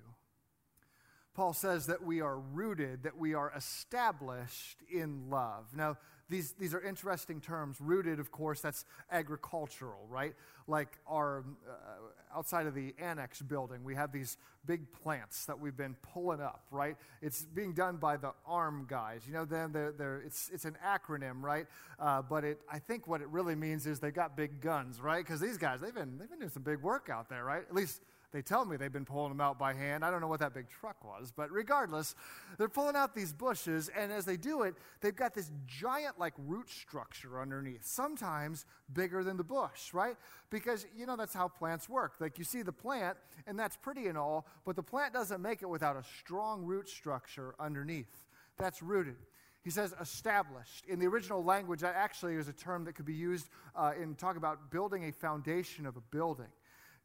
Paul 1.33 1.53
says 1.53 1.87
that 1.87 2.03
we 2.03 2.21
are 2.21 2.37
rooted, 2.37 3.03
that 3.03 3.17
we 3.17 3.33
are 3.33 3.51
established 3.55 4.83
in 4.91 5.29
love. 5.29 5.67
Now, 5.75 5.97
these, 6.29 6.53
these 6.59 6.73
are 6.73 6.81
interesting 6.81 7.41
terms. 7.41 7.77
Rooted, 7.79 8.19
of 8.19 8.31
course, 8.31 8.61
that's 8.61 8.85
agricultural, 9.11 10.05
right? 10.09 10.35
Like 10.67 10.97
our, 11.07 11.43
uh, 11.67 12.37
outside 12.37 12.67
of 12.67 12.75
the 12.75 12.93
annex 12.99 13.41
building, 13.41 13.83
we 13.83 13.95
have 13.95 14.11
these 14.11 14.37
big 14.65 14.91
plants 14.91 15.45
that 15.45 15.59
we've 15.59 15.75
been 15.75 15.95
pulling 16.13 16.41
up, 16.41 16.63
right? 16.69 16.95
It's 17.21 17.43
being 17.43 17.73
done 17.73 17.97
by 17.97 18.17
the 18.17 18.33
ARM 18.45 18.85
guys. 18.87 19.21
You 19.25 19.33
know, 19.33 19.45
them, 19.45 19.71
they're, 19.71 19.91
they're, 19.91 20.21
it's, 20.21 20.49
it's 20.53 20.65
an 20.65 20.77
acronym, 20.85 21.41
right? 21.41 21.65
Uh, 21.99 22.21
but 22.21 22.43
it, 22.43 22.59
I 22.71 22.77
think 22.77 23.07
what 23.07 23.21
it 23.21 23.27
really 23.29 23.55
means 23.55 23.87
is 23.87 23.99
they've 23.99 24.13
got 24.13 24.37
big 24.37 24.61
guns, 24.61 25.01
right? 25.01 25.25
Because 25.25 25.39
these 25.39 25.57
guys, 25.57 25.81
they've 25.81 25.93
been, 25.93 26.17
they've 26.19 26.29
been 26.29 26.39
doing 26.39 26.51
some 26.51 26.63
big 26.63 26.81
work 26.81 27.09
out 27.11 27.29
there, 27.29 27.43
right? 27.43 27.63
At 27.67 27.73
least 27.73 28.01
they 28.31 28.41
tell 28.41 28.63
me 28.65 28.77
they've 28.77 28.91
been 28.91 29.05
pulling 29.05 29.29
them 29.29 29.41
out 29.41 29.57
by 29.57 29.73
hand. 29.73 30.05
I 30.05 30.11
don't 30.11 30.21
know 30.21 30.27
what 30.27 30.39
that 30.41 30.53
big 30.53 30.69
truck 30.69 31.03
was, 31.03 31.31
but 31.35 31.51
regardless, 31.51 32.15
they're 32.57 32.69
pulling 32.69 32.95
out 32.95 33.15
these 33.15 33.33
bushes, 33.33 33.89
and 33.89 34.11
as 34.11 34.25
they 34.25 34.37
do 34.37 34.63
it, 34.63 34.75
they've 35.01 35.15
got 35.15 35.33
this 35.33 35.51
giant, 35.65 36.19
like, 36.19 36.33
root 36.37 36.69
structure 36.69 37.41
underneath, 37.41 37.85
sometimes 37.85 38.65
bigger 38.93 39.23
than 39.23 39.37
the 39.37 39.43
bush, 39.43 39.93
right? 39.93 40.15
Because, 40.49 40.85
you 40.95 41.05
know, 41.05 41.15
that's 41.15 41.33
how 41.33 41.47
plants 41.47 41.89
work. 41.89 42.13
Like, 42.19 42.37
you 42.37 42.43
see 42.43 42.61
the 42.61 42.71
plant, 42.71 43.17
and 43.47 43.57
that's 43.57 43.75
pretty 43.75 44.07
and 44.07 44.17
all, 44.17 44.45
but 44.65 44.75
the 44.75 44.83
plant 44.83 45.13
doesn't 45.13 45.41
make 45.41 45.61
it 45.61 45.69
without 45.69 45.95
a 45.95 46.03
strong 46.19 46.63
root 46.63 46.87
structure 46.87 47.55
underneath. 47.59 48.25
That's 48.57 48.83
rooted. 48.83 49.15
He 49.61 49.69
says 49.69 49.93
established. 49.99 50.85
In 50.85 50.99
the 50.99 51.07
original 51.07 51.43
language, 51.43 51.81
that 51.81 51.95
actually 51.95 52.35
is 52.35 52.47
a 52.47 52.53
term 52.53 52.85
that 52.85 52.93
could 52.93 53.05
be 53.05 53.13
used 53.13 53.49
uh, 53.75 53.91
in 54.01 54.15
talk 54.15 54.37
about 54.37 54.71
building 54.71 55.05
a 55.05 55.11
foundation 55.11 55.85
of 55.85 55.97
a 55.97 56.01
building. 56.11 56.47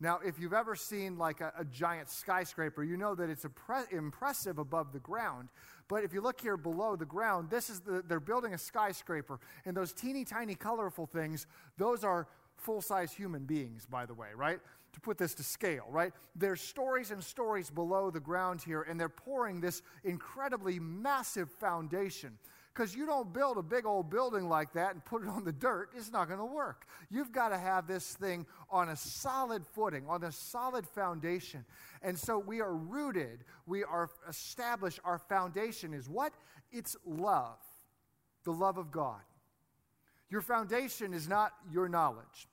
Now, 0.04 0.20
if 0.23 0.38
you've 0.38 0.52
ever 0.52 0.76
seen 0.76 1.16
like 1.16 1.40
a, 1.40 1.50
a 1.58 1.64
giant 1.64 2.11
skyscraper, 2.11 2.84
you 2.84 2.99
know 2.99 3.14
that 3.14 3.30
it's 3.30 3.46
impressive 3.90 4.58
above 4.58 4.92
the 4.92 4.99
ground. 4.99 5.49
But 5.88 6.04
if 6.04 6.12
you 6.12 6.20
look 6.20 6.42
here 6.42 6.58
below 6.58 6.94
the 6.94 7.06
ground, 7.06 7.49
this 7.49 7.70
is 7.70 7.80
the, 7.80 8.04
they're 8.06 8.20
building 8.20 8.52
a 8.52 8.58
skyscraper, 8.58 9.40
and 9.64 9.75
those 9.75 9.94
teeny 9.94 10.26
tiny 10.26 10.56
colorful 10.56 11.06
things, 11.06 11.46
those 11.78 12.04
are 12.04 12.28
full 12.58 12.82
size 12.82 13.12
human 13.12 13.44
beings, 13.44 13.87
by 13.87 14.04
the 14.04 14.12
way, 14.12 14.28
right? 14.37 14.61
To 14.92 15.00
put 15.00 15.16
this 15.16 15.32
to 15.37 15.42
scale, 15.42 15.87
right? 15.88 16.12
There's 16.37 16.61
stories 16.61 17.11
and 17.11 17.25
stories 17.25 17.70
below 17.70 18.11
the 18.11 18.20
ground 18.20 18.61
here, 18.61 18.82
and 18.82 19.00
they're 19.00 19.08
pouring 19.08 19.58
this 19.58 19.80
incredibly 20.04 20.78
massive 20.78 21.50
foundation. 21.50 22.37
Because 22.74 22.94
you 22.94 23.06
don't 23.06 23.32
build 23.32 23.56
a 23.56 23.62
big 23.62 23.86
old 23.86 24.10
building 24.10 24.48
like 24.48 24.72
that 24.72 24.94
and 24.94 25.04
put 25.04 25.22
it 25.22 25.28
on 25.28 25.44
the 25.44 25.52
dirt, 25.52 25.90
it's 25.94 26.10
not 26.10 26.26
going 26.26 26.40
to 26.40 26.44
work. 26.44 26.86
You've 27.08 27.30
got 27.30 27.50
to 27.50 27.58
have 27.58 27.86
this 27.86 28.14
thing 28.14 28.46
on 28.68 28.88
a 28.88 28.96
solid 28.96 29.64
footing, 29.64 30.04
on 30.08 30.24
a 30.24 30.32
solid 30.32 30.84
foundation. 30.84 31.64
And 32.02 32.18
so 32.18 32.36
we 32.36 32.60
are 32.60 32.74
rooted, 32.74 33.44
we 33.66 33.84
are 33.84 34.10
established. 34.28 34.98
Our 35.04 35.18
foundation 35.18 35.94
is 35.94 36.08
what? 36.08 36.32
It's 36.72 36.96
love, 37.06 37.58
the 38.42 38.52
love 38.52 38.76
of 38.76 38.90
God. 38.90 39.20
Your 40.28 40.40
foundation 40.40 41.14
is 41.14 41.28
not 41.28 41.52
your 41.70 41.88
knowledge. 41.88 42.48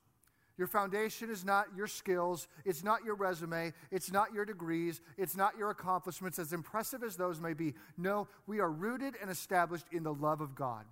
Your 0.58 0.66
foundation 0.66 1.30
is 1.30 1.44
not 1.44 1.66
your 1.74 1.86
skills, 1.86 2.46
it's 2.64 2.84
not 2.84 3.04
your 3.04 3.14
resume, 3.14 3.72
it's 3.90 4.12
not 4.12 4.34
your 4.34 4.44
degrees, 4.44 5.00
it's 5.16 5.36
not 5.36 5.56
your 5.56 5.70
accomplishments, 5.70 6.38
as 6.38 6.52
impressive 6.52 7.02
as 7.02 7.16
those 7.16 7.40
may 7.40 7.54
be. 7.54 7.74
No, 7.96 8.28
we 8.46 8.60
are 8.60 8.70
rooted 8.70 9.14
and 9.20 9.30
established 9.30 9.86
in 9.92 10.02
the 10.02 10.12
love 10.12 10.40
of 10.40 10.54
God. 10.54 10.84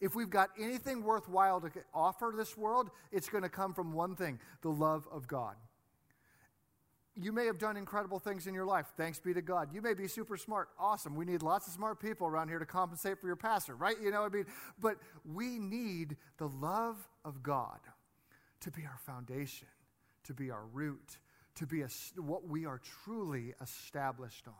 If 0.00 0.14
we've 0.14 0.28
got 0.28 0.50
anything 0.60 1.04
worthwhile 1.04 1.60
to 1.62 1.70
offer 1.94 2.34
this 2.36 2.56
world, 2.56 2.90
it's 3.12 3.28
going 3.28 3.44
to 3.44 3.48
come 3.48 3.72
from 3.72 3.92
one 3.92 4.14
thing 4.14 4.40
the 4.62 4.68
love 4.68 5.08
of 5.10 5.26
God. 5.26 5.54
you 7.18 7.32
may 7.32 7.46
have 7.46 7.58
done 7.58 7.78
incredible 7.78 8.18
things 8.18 8.46
in 8.46 8.52
your 8.52 8.66
life. 8.66 8.86
Thanks 8.96 9.18
be 9.18 9.32
to 9.32 9.40
God. 9.40 9.72
You 9.72 9.80
may 9.80 9.94
be 9.94 10.06
super 10.06 10.36
smart. 10.36 10.68
Awesome. 10.78 11.16
We 11.16 11.24
need 11.24 11.42
lots 11.42 11.66
of 11.66 11.72
smart 11.72 11.98
people 11.98 12.26
around 12.26 12.48
here 12.48 12.58
to 12.58 12.66
compensate 12.66 13.20
for 13.20 13.26
your 13.26 13.36
pastor, 13.36 13.74
right? 13.74 13.96
You 14.02 14.10
know 14.10 14.20
what 14.20 14.32
I 14.32 14.36
mean? 14.36 14.46
But 14.78 14.98
we 15.24 15.58
need 15.58 16.16
the 16.36 16.48
love 16.48 17.08
of 17.24 17.42
God 17.42 17.78
to 18.60 18.70
be 18.70 18.82
our 18.82 18.98
foundation, 18.98 19.68
to 20.24 20.34
be 20.34 20.50
our 20.50 20.64
root, 20.72 21.18
to 21.56 21.66
be 21.66 21.82
a, 21.82 21.88
what 22.16 22.46
we 22.48 22.66
are 22.66 22.80
truly 23.04 23.54
established 23.62 24.46
on. 24.46 24.54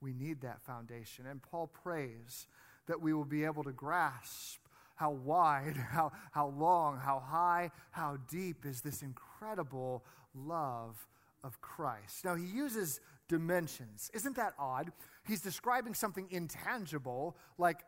We 0.00 0.12
need 0.12 0.42
that 0.42 0.62
foundation. 0.62 1.26
And 1.26 1.42
Paul 1.42 1.66
prays 1.66 2.46
that 2.86 3.00
we 3.00 3.12
will 3.12 3.24
be 3.24 3.44
able 3.44 3.64
to 3.64 3.72
grasp 3.72 4.60
how 4.96 5.10
wide, 5.10 5.76
how, 5.90 6.12
how 6.32 6.48
long, 6.48 6.98
how 6.98 7.20
high, 7.20 7.70
how 7.90 8.18
deep 8.28 8.64
is 8.66 8.80
this 8.80 9.02
incredible 9.02 10.04
love 10.34 11.06
of 11.44 11.60
Christ. 11.60 12.24
Now, 12.24 12.34
he 12.34 12.44
uses 12.44 13.00
dimensions. 13.28 14.10
Isn't 14.12 14.36
that 14.36 14.54
odd? 14.58 14.90
He's 15.26 15.40
describing 15.40 15.94
something 15.94 16.26
intangible 16.30 17.36
like 17.58 17.80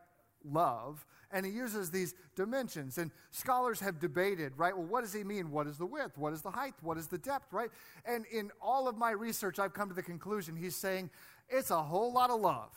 love, 0.45 1.05
and 1.31 1.45
he 1.45 1.51
uses 1.51 1.91
these 1.91 2.13
dimensions. 2.35 2.97
And 2.97 3.11
scholars 3.31 3.79
have 3.79 3.99
debated, 3.99 4.53
right? 4.57 4.75
Well, 4.75 4.85
what 4.85 5.01
does 5.01 5.13
he 5.13 5.23
mean? 5.23 5.51
What 5.51 5.67
is 5.67 5.77
the 5.77 5.85
width? 5.85 6.17
What 6.17 6.33
is 6.33 6.41
the 6.41 6.51
height? 6.51 6.73
What 6.81 6.97
is 6.97 7.07
the 7.07 7.17
depth, 7.17 7.53
right? 7.53 7.69
And 8.05 8.25
in 8.31 8.51
all 8.61 8.87
of 8.87 8.97
my 8.97 9.11
research, 9.11 9.59
I've 9.59 9.73
come 9.73 9.89
to 9.89 9.95
the 9.95 10.03
conclusion 10.03 10.55
he's 10.55 10.75
saying 10.75 11.09
it's 11.49 11.71
a 11.71 11.81
whole 11.81 12.13
lot 12.13 12.29
of 12.29 12.39
love. 12.39 12.71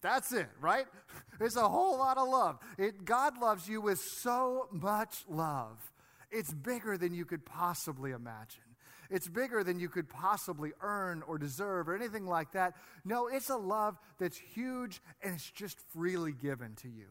That's 0.00 0.32
it, 0.32 0.48
right? 0.60 0.86
It's 1.40 1.56
a 1.56 1.68
whole 1.68 1.98
lot 1.98 2.18
of 2.18 2.28
love. 2.28 2.60
It, 2.78 3.04
God 3.04 3.36
loves 3.40 3.68
you 3.68 3.80
with 3.80 3.98
so 3.98 4.68
much 4.70 5.24
love. 5.28 5.92
It's 6.30 6.52
bigger 6.52 6.96
than 6.96 7.14
you 7.14 7.24
could 7.24 7.44
possibly 7.44 8.12
imagine. 8.12 8.71
It's 9.12 9.28
bigger 9.28 9.62
than 9.62 9.78
you 9.78 9.90
could 9.90 10.08
possibly 10.08 10.72
earn 10.80 11.22
or 11.26 11.36
deserve 11.36 11.90
or 11.90 11.94
anything 11.94 12.26
like 12.26 12.52
that. 12.52 12.74
No, 13.04 13.28
it's 13.28 13.50
a 13.50 13.56
love 13.56 13.98
that's 14.18 14.38
huge 14.38 15.02
and 15.22 15.34
it's 15.34 15.50
just 15.50 15.78
freely 15.92 16.32
given 16.32 16.74
to 16.76 16.88
you. 16.88 17.08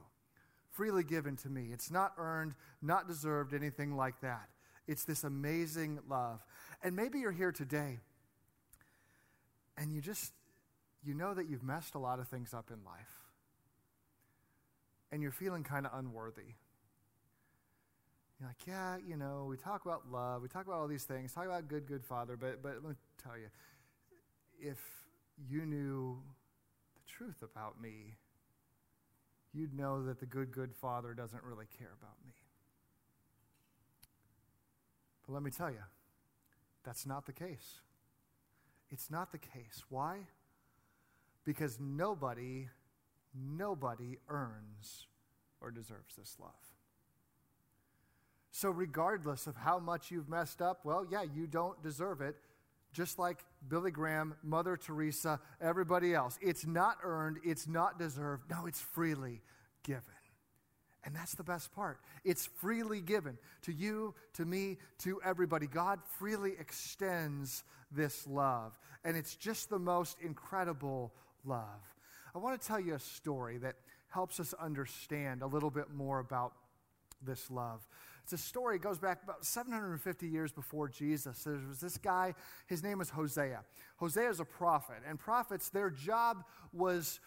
Freely 0.71 1.03
given 1.03 1.35
to 1.37 1.49
me. 1.49 1.69
It's 1.71 1.91
not 1.91 2.13
earned, 2.17 2.55
not 2.81 3.07
deserved, 3.07 3.53
anything 3.53 3.95
like 3.95 4.19
that. 4.21 4.49
It's 4.87 5.03
this 5.03 5.23
amazing 5.23 5.99
love. 6.09 6.43
And 6.83 6.95
maybe 6.95 7.19
you're 7.19 7.31
here 7.31 7.51
today 7.51 7.99
and 9.77 9.93
you 9.93 10.01
just, 10.01 10.33
you 11.03 11.13
know 11.13 11.35
that 11.35 11.47
you've 11.47 11.63
messed 11.63 11.93
a 11.93 11.99
lot 11.99 12.17
of 12.17 12.27
things 12.27 12.51
up 12.51 12.71
in 12.71 12.83
life. 12.83 13.13
And 15.11 15.21
you're 15.21 15.31
feeling 15.31 15.63
kind 15.63 15.85
of 15.85 15.91
unworthy. 15.93 16.55
You're 18.41 18.49
like, 18.49 18.65
yeah, 18.67 18.97
you 19.07 19.17
know, 19.17 19.45
we 19.47 19.55
talk 19.55 19.85
about 19.85 20.11
love, 20.11 20.41
we 20.41 20.47
talk 20.47 20.65
about 20.65 20.79
all 20.79 20.87
these 20.87 21.03
things, 21.03 21.31
talk 21.31 21.45
about 21.45 21.67
good, 21.67 21.85
good 21.85 22.03
father, 22.03 22.35
but, 22.35 22.63
but 22.63 22.73
let 22.81 22.89
me 22.89 22.95
tell 23.21 23.37
you, 23.37 23.49
if 24.59 24.79
you 25.47 25.63
knew 25.63 26.17
the 26.95 27.01
truth 27.07 27.43
about 27.43 27.79
me, 27.79 28.15
you'd 29.53 29.77
know 29.77 30.03
that 30.05 30.19
the 30.19 30.25
good, 30.25 30.51
good 30.51 30.73
father 30.73 31.13
doesn't 31.13 31.43
really 31.43 31.67
care 31.77 31.91
about 32.01 32.15
me. 32.25 32.31
But 35.27 35.33
let 35.33 35.43
me 35.43 35.51
tell 35.51 35.69
you, 35.69 35.83
that's 36.83 37.05
not 37.05 37.27
the 37.27 37.33
case. 37.33 37.81
It's 38.89 39.11
not 39.11 39.31
the 39.31 39.37
case. 39.37 39.83
Why? 39.89 40.17
Because 41.45 41.77
nobody, 41.79 42.69
nobody 43.35 44.17
earns 44.27 45.05
or 45.61 45.69
deserves 45.69 46.15
this 46.17 46.37
love. 46.39 46.70
So, 48.51 48.69
regardless 48.69 49.47
of 49.47 49.55
how 49.55 49.79
much 49.79 50.11
you've 50.11 50.29
messed 50.29 50.61
up, 50.61 50.81
well, 50.83 51.05
yeah, 51.09 51.23
you 51.23 51.47
don't 51.47 51.81
deserve 51.81 52.19
it, 52.21 52.35
just 52.93 53.17
like 53.17 53.45
Billy 53.69 53.91
Graham, 53.91 54.35
Mother 54.43 54.75
Teresa, 54.75 55.39
everybody 55.61 56.13
else. 56.13 56.37
It's 56.41 56.65
not 56.65 56.97
earned, 57.03 57.37
it's 57.45 57.67
not 57.67 57.97
deserved. 57.97 58.43
No, 58.49 58.65
it's 58.65 58.81
freely 58.81 59.41
given. 59.83 60.03
And 61.03 61.15
that's 61.15 61.33
the 61.33 61.43
best 61.43 61.73
part. 61.73 61.99
It's 62.23 62.45
freely 62.45 63.01
given 63.01 63.37
to 63.63 63.71
you, 63.71 64.13
to 64.33 64.45
me, 64.45 64.77
to 64.99 65.19
everybody. 65.23 65.65
God 65.65 65.99
freely 66.19 66.53
extends 66.59 67.63
this 67.91 68.27
love. 68.27 68.77
And 69.03 69.17
it's 69.17 69.35
just 69.35 69.69
the 69.69 69.79
most 69.79 70.17
incredible 70.21 71.11
love. 71.43 71.81
I 72.35 72.37
want 72.37 72.59
to 72.59 72.67
tell 72.67 72.79
you 72.79 72.93
a 72.93 72.99
story 72.99 73.57
that 73.59 73.75
helps 74.09 74.39
us 74.39 74.53
understand 74.59 75.41
a 75.41 75.47
little 75.47 75.71
bit 75.71 75.91
more 75.91 76.19
about 76.19 76.53
this 77.23 77.49
love. 77.49 77.87
A 78.33 78.37
story, 78.37 78.79
goes 78.79 78.97
back 78.99 79.23
about 79.23 79.45
750 79.45 80.27
years 80.27 80.51
before 80.51 80.87
Jesus. 80.87 81.43
There 81.43 81.59
was 81.67 81.79
this 81.79 81.97
guy, 81.97 82.33
his 82.67 82.81
name 82.83 82.99
was 82.99 83.09
Hosea. 83.09 83.63
Hosea 83.97 84.29
is 84.29 84.39
a 84.39 84.45
prophet, 84.45 84.97
and 85.07 85.19
prophets, 85.19 85.69
their 85.69 85.89
job 85.89 86.43
was 86.71 87.19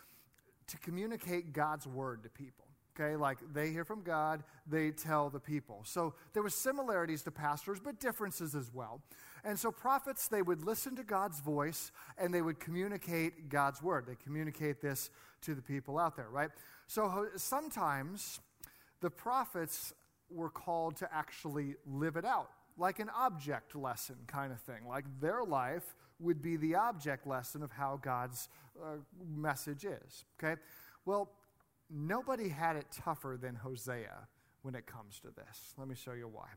to 0.69 0.79
communicate 0.79 1.53
God's 1.53 1.87
word 1.87 2.23
to 2.23 2.31
people. 2.31 2.65
Okay, 2.99 3.17
like 3.17 3.39
they 3.53 3.71
hear 3.71 3.85
from 3.85 4.03
God, 4.03 4.45
they 4.69 4.93
tell 4.93 5.29
the 5.29 5.41
people. 5.41 5.81
So 5.85 6.15
there 6.33 6.45
were 6.45 6.51
similarities 6.51 7.23
to 7.25 7.33
pastors, 7.33 7.81
but 7.81 7.99
differences 7.99 8.55
as 8.55 8.71
well. 8.73 9.03
And 9.45 9.59
so 9.59 9.73
prophets, 9.73 10.29
they 10.29 10.43
would 10.43 10.65
listen 10.65 10.95
to 10.97 11.03
God's 11.03 11.41
voice 11.41 11.91
and 12.17 12.33
they 12.33 12.41
would 12.41 12.61
communicate 12.61 13.49
God's 13.49 13.83
word. 13.83 14.07
They 14.07 14.15
communicate 14.15 14.81
this 14.81 15.11
to 15.43 15.57
the 15.57 15.63
people 15.63 15.99
out 15.99 16.15
there, 16.15 16.31
right? 16.31 16.51
So 16.87 17.27
sometimes 17.37 18.41
the 19.01 19.11
prophets 19.11 19.93
were 20.31 20.51
called 20.51 20.97
to 20.97 21.09
actually 21.13 21.77
live 21.87 22.17
it 22.17 22.25
out, 22.25 22.51
like 22.77 22.99
an 22.99 23.11
object 23.17 23.77
lesson 23.77 24.17
kind 24.27 24.53
of 24.53 24.61
thing. 24.61 24.87
Like 24.89 25.05
their 25.21 25.45
life 25.45 25.95
would 26.21 26.43
be 26.43 26.57
the 26.57 26.75
object 26.75 27.27
lesson 27.27 27.63
of 27.63 27.73
how 27.73 27.99
God's 28.03 28.49
uh, 28.83 28.97
message 29.35 29.85
is. 29.85 30.25
Okay? 30.39 30.61
Well, 31.05 31.31
nobody 31.91 32.49
had 32.49 32.77
it 32.77 32.87
tougher 32.93 33.39
than 33.41 33.57
Hosea 33.57 34.29
when 34.63 34.75
it 34.75 34.87
comes 34.87 35.21
to 35.21 35.29
this. 35.29 35.75
Let 35.77 35.89
me 35.89 35.95
show 35.95 36.13
you 36.13 36.29
why. 36.29 36.49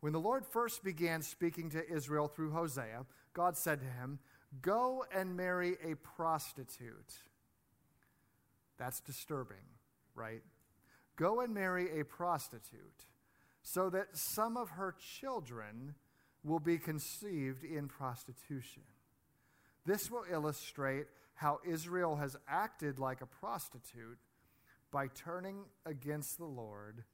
When 0.00 0.12
the 0.12 0.20
Lord 0.20 0.44
first 0.44 0.82
began 0.82 1.22
speaking 1.22 1.70
to 1.70 1.88
Israel 1.88 2.28
through 2.28 2.50
Hosea, 2.50 3.06
God 3.34 3.56
said 3.56 3.80
to 3.80 3.86
him, 3.86 4.18
Go 4.60 5.04
and 5.14 5.36
marry 5.36 5.76
a 5.82 5.94
prostitute. 5.96 7.14
That's 8.78 9.00
disturbing, 9.00 9.64
right? 10.14 10.42
Go 11.16 11.40
and 11.40 11.54
marry 11.54 12.00
a 12.00 12.04
prostitute, 12.04 13.06
so 13.62 13.90
that 13.90 14.08
some 14.12 14.56
of 14.56 14.70
her 14.70 14.94
children 15.20 15.94
will 16.44 16.58
be 16.58 16.78
conceived 16.78 17.64
in 17.64 17.88
prostitution. 17.88 18.82
This 19.84 20.10
will 20.10 20.24
illustrate 20.30 21.06
how 21.34 21.58
Israel 21.66 22.16
has 22.16 22.36
acted 22.48 22.98
like 22.98 23.20
a 23.20 23.26
prostitute 23.26 24.18
by 24.90 25.08
turning 25.08 25.64
against 25.86 26.38
the 26.38 26.44
Lord 26.44 27.04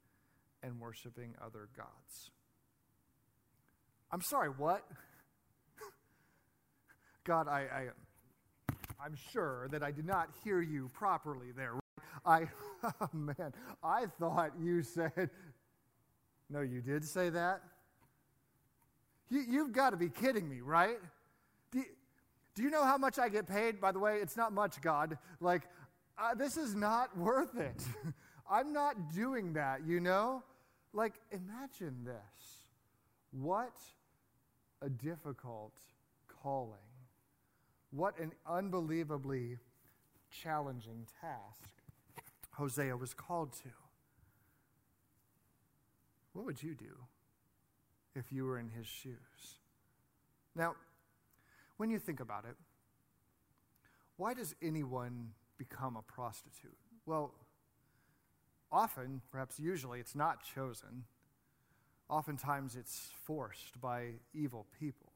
and 0.62 0.80
worshiping 0.80 1.34
other 1.44 1.68
gods. 1.76 2.30
I'm 4.11 4.22
sorry, 4.22 4.48
what? 4.48 4.84
God, 7.24 7.46
I, 7.46 7.61
I, 7.61 8.74
I'm 9.02 9.16
sure 9.32 9.68
that 9.70 9.82
I 9.82 9.92
did 9.92 10.06
not 10.06 10.30
hear 10.44 10.61
you 10.61 10.90
properly 10.94 11.52
there. 11.56 11.74
I, 12.24 12.48
oh 12.82 13.08
man, 13.12 13.52
I 13.82 14.06
thought 14.06 14.52
you 14.61 14.82
said, 14.82 15.30
no, 16.50 16.61
you 16.61 16.80
did 16.80 17.04
say 17.04 17.28
that? 17.30 17.62
You, 19.30 19.64
have 19.64 19.72
got 19.72 19.90
to 19.90 19.96
be 19.96 20.08
kidding 20.08 20.48
me, 20.48 20.61
right? 20.61 20.98
Do 21.70 21.80
you, 21.80 21.84
do 22.54 22.62
you 22.62 22.70
know 22.70 22.84
how 22.84 22.96
much 22.96 23.18
I 23.18 23.28
get 23.28 23.46
paid? 23.46 23.80
By 23.80 23.92
the 23.92 23.98
way, 23.98 24.18
it's 24.22 24.37
not 24.37 24.52
much, 24.52 24.80
God. 24.80 25.18
Like, 25.40 25.64
uh, 26.16 26.34
this 26.34 26.56
is 26.56 26.74
not 26.74 27.16
worth 27.16 27.56
it. 27.58 27.84
I'm 28.50 28.72
not 28.72 29.12
doing 29.12 29.52
that, 29.52 29.87
you 29.87 30.00
know? 30.00 30.42
Like, 30.94 31.14
imagine 31.30 32.04
this. 32.04 32.68
What 33.30 33.76
a 34.80 34.88
difficult 34.88 35.74
calling. 36.42 36.72
What 37.90 38.18
an 38.18 38.32
unbelievably 38.46 39.58
challenging 40.30 41.06
task. 41.20 41.70
Hosea 42.58 42.96
was 42.96 43.14
called 43.14 43.52
to. 43.52 43.68
What 46.32 46.44
would 46.44 46.60
you 46.60 46.74
do 46.74 47.06
if 48.16 48.32
you 48.32 48.44
were 48.44 48.58
in 48.58 48.68
his 48.68 48.86
shoes? 48.86 49.60
Now, 50.56 50.74
when 51.76 51.88
you 51.88 52.00
think 52.00 52.18
about 52.18 52.44
it, 52.44 52.56
why 54.16 54.34
does 54.34 54.56
anyone 54.60 55.30
become 55.56 55.96
a 55.96 56.02
prostitute? 56.02 56.76
Well, 57.06 57.32
often, 58.72 59.22
perhaps 59.30 59.60
usually, 59.60 60.00
it's 60.00 60.16
not 60.16 60.42
chosen. 60.42 61.04
Oftentimes, 62.08 62.74
it's 62.74 63.10
forced 63.24 63.80
by 63.80 64.14
evil 64.34 64.66
people. 64.80 65.12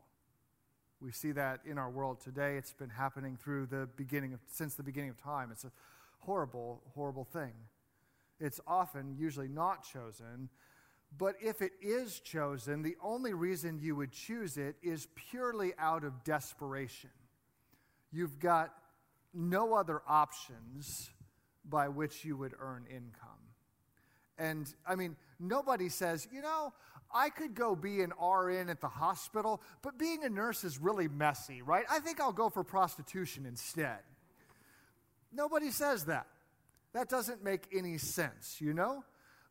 We 1.00 1.10
see 1.10 1.32
that 1.32 1.62
in 1.66 1.76
our 1.76 1.90
world 1.90 2.20
today. 2.20 2.56
It's 2.56 2.72
been 2.72 2.90
happening 2.90 3.36
through 3.36 3.66
the 3.66 3.88
beginning 3.96 4.32
of, 4.32 4.38
since 4.46 4.74
the 4.76 4.84
beginning 4.84 5.10
of 5.10 5.20
time. 5.20 5.50
It's 5.50 5.64
a 5.64 5.72
horrible, 6.24 6.82
horrible 6.94 7.24
thing. 7.24 7.52
It's 8.40 8.60
often, 8.66 9.14
usually 9.18 9.48
not 9.48 9.84
chosen, 9.84 10.48
But 11.16 11.34
if 11.42 11.60
it 11.60 11.72
is 11.80 12.20
chosen, 12.20 12.82
the 12.82 12.96
only 13.02 13.34
reason 13.34 13.78
you 13.78 13.96
would 13.96 14.12
choose 14.12 14.56
it 14.56 14.76
is 14.82 15.08
purely 15.14 15.72
out 15.78 16.04
of 16.04 16.24
desperation. 16.24 17.10
You've 18.10 18.38
got 18.38 18.72
no 19.34 19.74
other 19.74 20.02
options 20.08 21.10
by 21.64 21.88
which 21.88 22.24
you 22.24 22.36
would 22.36 22.54
earn 22.58 22.86
income. 22.90 23.30
And 24.38 24.72
I 24.86 24.94
mean, 24.94 25.16
nobody 25.38 25.88
says, 25.88 26.26
you 26.32 26.40
know, 26.40 26.72
I 27.14 27.28
could 27.28 27.54
go 27.54 27.76
be 27.76 28.00
an 28.00 28.12
RN 28.20 28.70
at 28.70 28.80
the 28.80 28.88
hospital, 28.88 29.60
but 29.82 29.98
being 29.98 30.24
a 30.24 30.30
nurse 30.30 30.64
is 30.64 30.78
really 30.78 31.08
messy, 31.08 31.60
right? 31.60 31.84
I 31.90 32.00
think 32.00 32.20
I'll 32.20 32.32
go 32.32 32.48
for 32.48 32.64
prostitution 32.64 33.44
instead. 33.44 33.98
Nobody 35.32 35.70
says 35.70 36.04
that. 36.06 36.26
That 36.92 37.08
doesn't 37.08 37.42
make 37.42 37.68
any 37.72 37.98
sense, 37.98 38.60
you 38.60 38.74
know? 38.74 39.04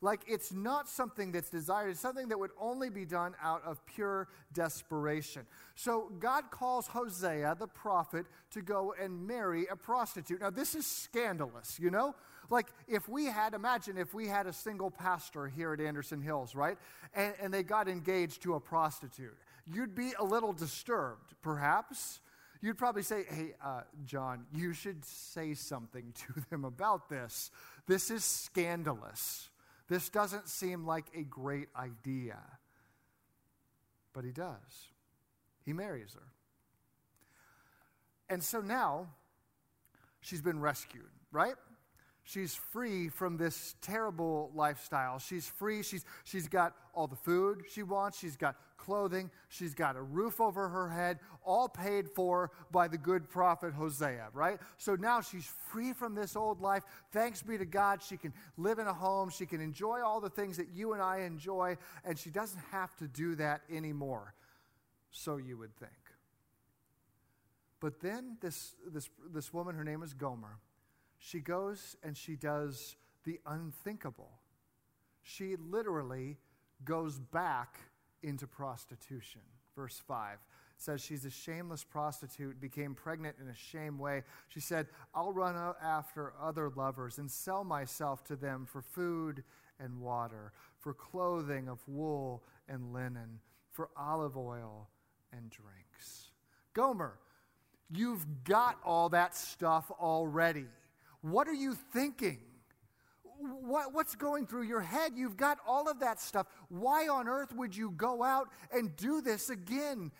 Like 0.04 0.22
it's 0.28 0.52
not 0.52 0.90
something 0.90 1.32
that's 1.32 1.50
desired, 1.50 1.92
it's 1.92 2.00
something 2.00 2.30
that 2.30 2.40
would 2.40 2.52
only 2.60 2.90
be 2.90 3.06
done 3.06 3.36
out 3.42 3.62
of 3.64 3.86
pure 3.86 4.28
desperation. 4.52 5.44
So 5.76 6.12
God 6.20 6.50
calls 6.50 6.88
Hosea, 6.88 7.56
the 7.60 7.68
prophet, 7.68 8.26
to 8.52 8.62
go 8.64 8.96
and 9.00 9.28
marry 9.28 9.68
a 9.70 9.76
prostitute. 9.76 10.42
Now, 10.42 10.50
this 10.50 10.74
is 10.74 10.88
scandalous, 10.88 11.80
you 11.80 11.92
know? 11.92 12.16
Like 12.50 12.68
if 12.88 13.08
we 13.08 13.26
had, 13.26 13.54
imagine 13.54 13.98
if 13.98 14.14
we 14.14 14.28
had 14.28 14.48
a 14.48 14.54
single 14.54 14.90
pastor 14.90 15.48
here 15.48 15.72
at 15.72 15.80
Anderson 15.80 16.22
Hills, 16.22 16.56
right? 16.56 16.78
And, 17.14 17.36
and 17.40 17.54
they 17.54 17.62
got 17.62 17.88
engaged 17.88 18.42
to 18.44 18.56
a 18.56 18.60
prostitute. 18.60 19.38
You'd 19.72 19.94
be 19.94 20.14
a 20.20 20.24
little 20.24 20.52
disturbed, 20.52 21.36
perhaps. 21.44 22.20
You'd 22.62 22.78
probably 22.78 23.02
say, 23.02 23.24
hey, 23.28 23.54
uh, 23.64 23.82
John, 24.06 24.46
you 24.54 24.74
should 24.74 25.04
say 25.04 25.56
something 25.56 26.14
to 26.36 26.42
them 26.50 26.64
about 26.64 27.10
this. 27.10 27.50
This 27.88 28.12
is 28.12 28.24
scandalous. 28.24 29.50
This 29.88 30.10
doesn't 30.10 30.48
seem 30.48 30.86
like 30.86 31.06
a 31.16 31.24
great 31.24 31.70
idea. 31.76 32.38
But 34.14 34.24
he 34.24 34.32
does. 34.32 34.90
He 35.66 35.74
marries 35.74 36.14
her. 36.14 36.28
And 38.30 38.44
so 38.44 38.62
now 38.62 39.08
she's 40.22 40.42
been 40.42 40.60
rescued, 40.62 41.10
right? 41.32 41.56
She's 42.32 42.56
free 42.56 43.10
from 43.10 43.36
this 43.36 43.76
terrible 43.82 44.52
lifestyle. 44.56 45.20
She's 45.20 45.46
free. 45.46 45.84
She's, 45.84 46.06
she's 46.24 46.48
got 46.48 46.74
all 46.94 47.06
the 47.06 47.18
food 47.18 47.64
she 47.70 47.84
wants. 47.84 48.18
She's 48.18 48.38
got 48.38 48.56
clothing. 48.78 49.30
She's 49.50 49.74
got 49.74 49.98
a 49.98 50.02
roof 50.02 50.40
over 50.40 50.70
her 50.70 50.88
head, 50.88 51.20
all 51.44 51.68
paid 51.68 52.08
for 52.08 52.52
by 52.72 52.88
the 52.88 52.98
good 52.98 53.30
prophet 53.30 53.74
Hosea, 53.74 54.30
right? 54.34 54.60
So 54.78 54.96
now 54.96 55.20
she's 55.20 55.52
free 55.74 55.92
from 55.92 56.16
this 56.16 56.38
old 56.38 56.62
life. 56.62 56.84
Thanks 57.12 57.42
be 57.42 57.58
to 57.58 57.66
God. 57.66 58.02
She 58.02 58.16
can 58.16 58.32
live 58.56 58.80
in 58.80 58.88
a 58.88 58.94
home. 58.94 59.30
She 59.30 59.46
can 59.46 59.60
enjoy 59.60 60.00
all 60.02 60.22
the 60.22 60.30
things 60.30 60.56
that 60.56 60.70
you 60.74 60.94
and 60.94 61.02
I 61.02 61.24
enjoy, 61.24 61.76
and 62.06 62.18
she 62.18 62.30
doesn't 62.30 62.62
have 62.72 62.96
to 63.00 63.10
do 63.10 63.36
that 63.36 63.60
anymore. 63.70 64.34
So 65.12 65.36
you 65.36 65.58
would 65.58 65.76
think. 65.76 65.92
But 67.82 68.00
then 68.00 68.38
this, 68.40 68.74
this, 68.88 69.10
this 69.34 69.54
woman, 69.54 69.76
her 69.76 69.84
name 69.84 70.02
is 70.02 70.14
Gomer 70.14 70.60
she 71.24 71.40
goes 71.40 71.96
and 72.04 72.18
she 72.18 72.36
does 72.36 72.96
the 73.26 73.40
unthinkable. 73.46 74.32
She 75.22 75.56
literally 75.56 76.38
goes 76.84 77.20
back 77.20 77.78
into 78.24 78.48
prostitution. 78.48 79.42
Verse 79.76 80.02
5 80.08 80.40
says 80.78 81.00
she's 81.00 81.24
a 81.26 81.30
shameless 81.30 81.84
prostitute, 81.84 82.60
became 82.60 82.96
pregnant 82.96 83.36
in 83.40 83.48
a 83.50 83.56
shame 83.56 84.00
way. 84.00 84.24
She 84.48 84.60
said, 84.60 84.88
I'll 85.14 85.32
run 85.32 85.56
after 85.80 86.34
other 86.42 86.72
lovers 86.76 87.20
and 87.20 87.30
sell 87.30 87.64
myself 87.64 88.24
to 88.26 88.36
them 88.36 88.66
for 88.66 88.82
food 88.82 89.44
and 89.80 90.02
water, 90.02 90.54
for 90.80 90.96
clothing 90.96 91.70
of 91.70 91.88
wool 91.88 92.44
and 92.68 92.94
linen, 92.94 93.42
for 93.70 93.90
olive 93.96 94.36
oil 94.36 94.90
and 95.32 95.52
drinks. 95.52 96.32
Gomer, 96.74 97.20
you've 97.92 98.44
got 98.44 98.80
all 98.84 99.10
that 99.10 99.36
stuff 99.36 99.92
already. 100.00 100.66
What 101.22 101.48
are 101.48 101.54
you 101.54 101.76
thinking? 101.94 102.40
What, 103.40 103.94
what's 103.94 104.16
going 104.16 104.46
through 104.46 104.64
your 104.64 104.82
head? 104.82 105.14
You've 105.16 105.38
got 105.38 105.58
all 105.68 105.90
of 105.90 106.00
that 106.00 106.20
stuff. 106.20 106.48
Why 106.70 107.08
on 107.08 107.28
earth 107.28 107.54
would 107.54 107.76
you 107.76 107.92
go 107.92 108.24
out 108.24 108.50
and 108.72 108.96
do 108.96 109.22
this 109.22 109.50
again? 109.50 110.12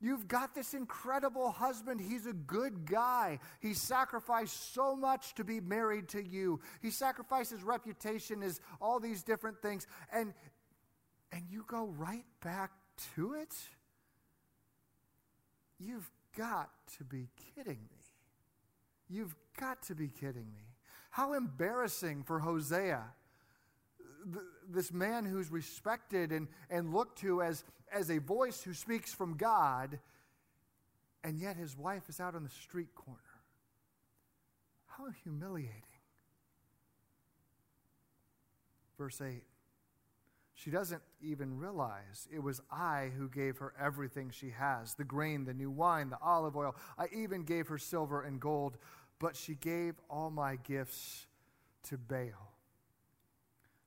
You've 0.00 0.28
got 0.28 0.54
this 0.54 0.74
incredible 0.74 1.50
husband. 1.50 2.00
He's 2.00 2.26
a 2.26 2.32
good 2.32 2.86
guy. 2.86 3.40
He 3.60 3.74
sacrificed 3.74 4.72
so 4.72 4.94
much 4.94 5.34
to 5.34 5.44
be 5.44 5.60
married 5.60 6.08
to 6.10 6.22
you. 6.22 6.60
He 6.80 6.90
sacrificed 6.90 7.50
his 7.50 7.64
reputation, 7.64 8.40
his 8.40 8.60
all 8.80 9.00
these 9.00 9.24
different 9.24 9.60
things. 9.60 9.88
And 10.12 10.34
and 11.32 11.42
you 11.50 11.64
go 11.66 11.86
right 11.98 12.24
back 12.42 12.70
to 13.16 13.34
it? 13.34 13.54
You've 15.78 16.10
got 16.36 16.70
to 16.98 17.04
be 17.04 17.28
kidding 17.54 17.80
me. 17.90 17.97
You've 19.08 19.34
got 19.58 19.82
to 19.84 19.94
be 19.94 20.08
kidding 20.08 20.46
me. 20.54 20.62
How 21.10 21.32
embarrassing 21.32 22.24
for 22.24 22.38
Hosea, 22.38 23.02
this 24.68 24.92
man 24.92 25.24
who's 25.24 25.50
respected 25.50 26.32
and, 26.32 26.48
and 26.70 26.92
looked 26.92 27.18
to 27.20 27.42
as, 27.42 27.64
as 27.92 28.10
a 28.10 28.18
voice 28.18 28.62
who 28.62 28.74
speaks 28.74 29.12
from 29.12 29.36
God, 29.36 29.98
and 31.24 31.38
yet 31.38 31.56
his 31.56 31.76
wife 31.76 32.08
is 32.08 32.20
out 32.20 32.34
on 32.34 32.42
the 32.42 32.50
street 32.50 32.94
corner. 32.94 33.18
How 34.86 35.06
humiliating. 35.24 35.82
Verse 38.98 39.20
8 39.20 39.42
she 40.58 40.70
doesn't 40.70 41.02
even 41.22 41.56
realize 41.56 42.26
it 42.34 42.42
was 42.42 42.60
I 42.68 43.12
who 43.16 43.28
gave 43.28 43.58
her 43.58 43.72
everything 43.80 44.30
she 44.30 44.50
has 44.50 44.94
the 44.94 45.04
grain, 45.04 45.44
the 45.44 45.54
new 45.54 45.70
wine, 45.70 46.10
the 46.10 46.18
olive 46.20 46.56
oil. 46.56 46.74
I 46.98 47.06
even 47.14 47.44
gave 47.44 47.68
her 47.68 47.78
silver 47.78 48.22
and 48.22 48.40
gold, 48.40 48.76
but 49.20 49.36
she 49.36 49.54
gave 49.54 49.94
all 50.10 50.30
my 50.30 50.56
gifts 50.56 51.26
to 51.84 51.96
Baal. 51.96 52.52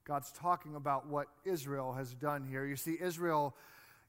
God's 0.06 0.32
talking 0.32 0.76
about 0.76 1.08
what 1.08 1.28
Israel 1.44 1.92
has 1.92 2.14
done 2.14 2.46
here. 2.46 2.66
You 2.66 2.78
see, 2.78 2.98
Israel 3.02 3.54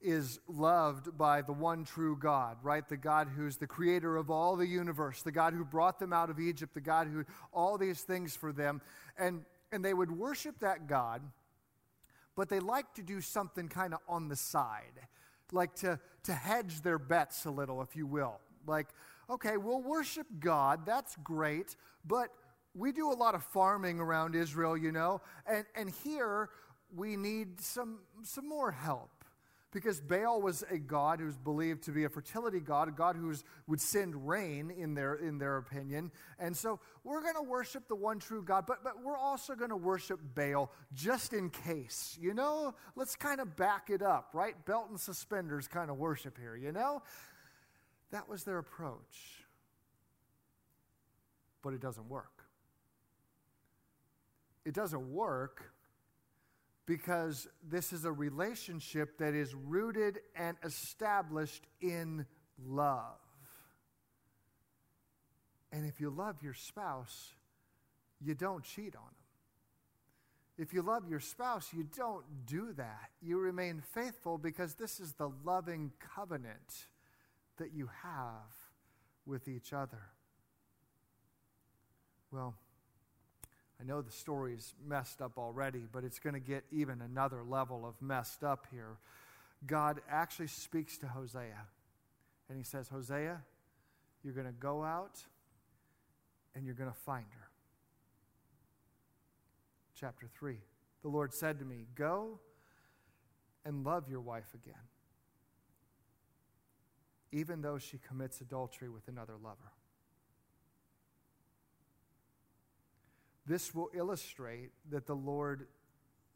is 0.00 0.38
loved 0.46 1.18
by 1.18 1.42
the 1.42 1.52
one 1.52 1.84
true 1.84 2.16
God, 2.16 2.58
right? 2.62 2.88
The 2.88 2.96
God 2.96 3.28
who's 3.34 3.56
the 3.56 3.66
creator 3.66 4.16
of 4.16 4.30
all 4.30 4.54
the 4.54 4.66
universe, 4.68 5.22
the 5.22 5.32
God 5.32 5.52
who 5.52 5.64
brought 5.64 5.98
them 5.98 6.12
out 6.12 6.30
of 6.30 6.38
Egypt, 6.38 6.74
the 6.74 6.80
God 6.80 7.08
who 7.08 7.24
all 7.52 7.76
these 7.76 8.02
things 8.02 8.36
for 8.36 8.52
them. 8.52 8.80
And, 9.18 9.44
and 9.72 9.84
they 9.84 9.94
would 9.94 10.12
worship 10.12 10.60
that 10.60 10.86
God 10.86 11.22
but 12.36 12.48
they 12.48 12.60
like 12.60 12.92
to 12.94 13.02
do 13.02 13.20
something 13.20 13.68
kind 13.68 13.94
of 13.94 14.00
on 14.08 14.28
the 14.28 14.36
side, 14.36 15.00
like 15.52 15.74
to, 15.76 15.98
to 16.24 16.32
hedge 16.32 16.82
their 16.82 16.98
bets 16.98 17.44
a 17.44 17.50
little, 17.50 17.82
if 17.82 17.94
you 17.94 18.06
will. 18.06 18.40
Like, 18.66 18.88
okay, 19.28 19.56
we'll 19.56 19.82
worship 19.82 20.26
God, 20.40 20.86
that's 20.86 21.16
great, 21.22 21.76
but 22.06 22.28
we 22.74 22.92
do 22.92 23.10
a 23.10 23.14
lot 23.14 23.34
of 23.34 23.42
farming 23.42 24.00
around 24.00 24.34
Israel, 24.34 24.76
you 24.76 24.92
know, 24.92 25.20
and, 25.46 25.64
and 25.74 25.90
here 26.04 26.50
we 26.94 27.16
need 27.16 27.60
some, 27.60 28.00
some 28.22 28.48
more 28.48 28.70
help 28.70 29.21
because 29.72 30.00
Baal 30.00 30.40
was 30.42 30.62
a 30.70 30.78
god 30.78 31.18
who 31.18 31.26
was 31.26 31.38
believed 31.38 31.84
to 31.84 31.92
be 31.92 32.04
a 32.04 32.08
fertility 32.08 32.60
god, 32.60 32.88
a 32.88 32.92
god 32.92 33.16
who 33.16 33.34
would 33.66 33.80
send 33.80 34.28
rain 34.28 34.70
in 34.70 34.94
their, 34.94 35.14
in 35.14 35.38
their 35.38 35.56
opinion. 35.56 36.12
And 36.38 36.54
so 36.54 36.78
we're 37.04 37.22
going 37.22 37.34
to 37.34 37.42
worship 37.42 37.88
the 37.88 37.96
one 37.96 38.18
true 38.18 38.42
God, 38.42 38.66
but, 38.66 38.84
but 38.84 39.02
we're 39.02 39.16
also 39.16 39.54
going 39.54 39.70
to 39.70 39.76
worship 39.76 40.20
Baal 40.34 40.70
just 40.92 41.32
in 41.32 41.48
case. 41.48 42.18
You 42.20 42.34
know, 42.34 42.74
let's 42.96 43.16
kind 43.16 43.40
of 43.40 43.56
back 43.56 43.88
it 43.88 44.02
up, 44.02 44.30
right? 44.34 44.54
Belt 44.66 44.90
and 44.90 45.00
suspenders 45.00 45.66
kind 45.66 45.90
of 45.90 45.96
worship 45.96 46.38
here, 46.38 46.54
you 46.54 46.70
know? 46.70 47.02
That 48.10 48.28
was 48.28 48.44
their 48.44 48.58
approach. 48.58 49.46
But 51.62 51.72
it 51.72 51.80
doesn't 51.80 52.10
work. 52.10 52.44
It 54.66 54.74
doesn't 54.74 55.12
work 55.12 55.71
because 56.92 57.48
this 57.66 57.90
is 57.90 58.04
a 58.04 58.12
relationship 58.12 59.16
that 59.16 59.32
is 59.32 59.54
rooted 59.54 60.18
and 60.36 60.58
established 60.62 61.66
in 61.80 62.26
love. 62.62 63.16
And 65.72 65.86
if 65.86 66.02
you 66.02 66.10
love 66.10 66.42
your 66.42 66.52
spouse, 66.52 67.32
you 68.20 68.34
don't 68.34 68.62
cheat 68.62 68.94
on 68.94 69.04
them. 69.04 69.14
If 70.58 70.74
you 70.74 70.82
love 70.82 71.08
your 71.08 71.18
spouse, 71.18 71.70
you 71.72 71.88
don't 71.96 72.26
do 72.44 72.74
that. 72.74 73.08
You 73.22 73.38
remain 73.38 73.82
faithful 73.94 74.36
because 74.36 74.74
this 74.74 75.00
is 75.00 75.14
the 75.14 75.30
loving 75.46 75.92
covenant 76.14 76.88
that 77.56 77.72
you 77.72 77.88
have 78.02 78.52
with 79.24 79.48
each 79.48 79.72
other. 79.72 80.10
Well, 82.30 82.54
I 83.82 83.84
know 83.84 84.00
the 84.00 84.12
story's 84.12 84.74
messed 84.86 85.20
up 85.20 85.38
already, 85.38 85.86
but 85.90 86.04
it's 86.04 86.20
going 86.20 86.34
to 86.34 86.40
get 86.40 86.62
even 86.70 87.00
another 87.00 87.42
level 87.42 87.84
of 87.84 88.00
messed 88.00 88.44
up 88.44 88.68
here. 88.70 88.98
God 89.66 90.00
actually 90.08 90.46
speaks 90.46 90.96
to 90.98 91.08
Hosea, 91.08 91.66
and 92.48 92.56
he 92.56 92.62
says, 92.62 92.88
Hosea, 92.88 93.42
you're 94.22 94.34
going 94.34 94.46
to 94.46 94.52
go 94.52 94.84
out 94.84 95.18
and 96.54 96.64
you're 96.64 96.76
going 96.76 96.90
to 96.90 96.96
find 96.96 97.26
her. 97.30 97.48
Chapter 99.98 100.28
3. 100.38 100.58
The 101.02 101.08
Lord 101.08 101.34
said 101.34 101.58
to 101.58 101.64
me, 101.64 101.86
Go 101.96 102.38
and 103.64 103.84
love 103.84 104.08
your 104.08 104.20
wife 104.20 104.54
again, 104.54 104.74
even 107.32 107.62
though 107.62 107.78
she 107.78 107.98
commits 107.98 108.40
adultery 108.40 108.88
with 108.88 109.08
another 109.08 109.34
lover. 109.42 109.72
This 113.46 113.74
will 113.74 113.90
illustrate 113.94 114.70
that 114.90 115.06
the 115.06 115.16
Lord 115.16 115.66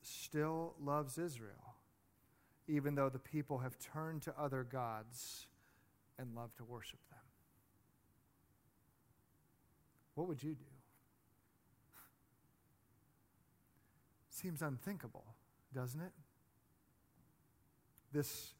still 0.03 0.75
loves 0.83 1.19
Israel, 1.19 1.77
even 2.67 2.95
though 2.95 3.09
the 3.09 3.19
people 3.19 3.59
have 3.59 3.79
turned 3.79 4.23
to 4.23 4.35
other 4.39 4.65
gods 4.65 5.47
and 6.19 6.35
love 6.35 6.55
to 6.57 6.65
worship 6.65 7.01
them. 7.11 7.19
What 10.15 10.29
would 10.29 10.43
you 10.43 10.55
do? 10.55 10.65
Seems 14.31 14.63
unthinkable, 14.63 15.27
doesn't 15.75 16.01
it? 16.01 16.13
This 18.13 18.55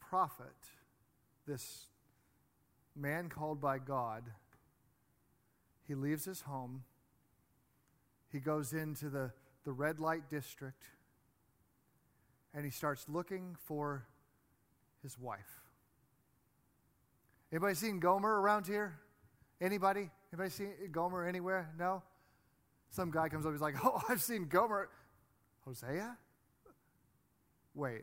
prophet, 0.00 0.46
this 1.46 1.86
man 2.96 3.28
called 3.28 3.60
by 3.60 3.78
God, 3.78 4.24
he 5.86 5.94
leaves 5.94 6.24
his 6.24 6.42
home. 6.42 6.82
He 8.34 8.40
goes 8.40 8.72
into 8.72 9.10
the, 9.10 9.30
the 9.62 9.70
red 9.70 10.00
light 10.00 10.28
district 10.28 10.82
and 12.52 12.64
he 12.64 12.70
starts 12.72 13.08
looking 13.08 13.56
for 13.64 14.08
his 15.04 15.16
wife. 15.16 15.60
Anybody 17.52 17.76
seen 17.76 18.00
Gomer 18.00 18.40
around 18.40 18.66
here? 18.66 18.98
Anybody? 19.60 20.10
Anybody 20.32 20.50
seen 20.50 20.72
Gomer 20.90 21.28
anywhere? 21.28 21.70
No? 21.78 22.02
Some 22.90 23.12
guy 23.12 23.28
comes 23.28 23.46
up, 23.46 23.52
he's 23.52 23.60
like, 23.60 23.76
Oh, 23.84 24.02
I've 24.08 24.20
seen 24.20 24.46
Gomer. 24.46 24.88
Hosea? 25.64 26.18
Wait, 27.72 28.02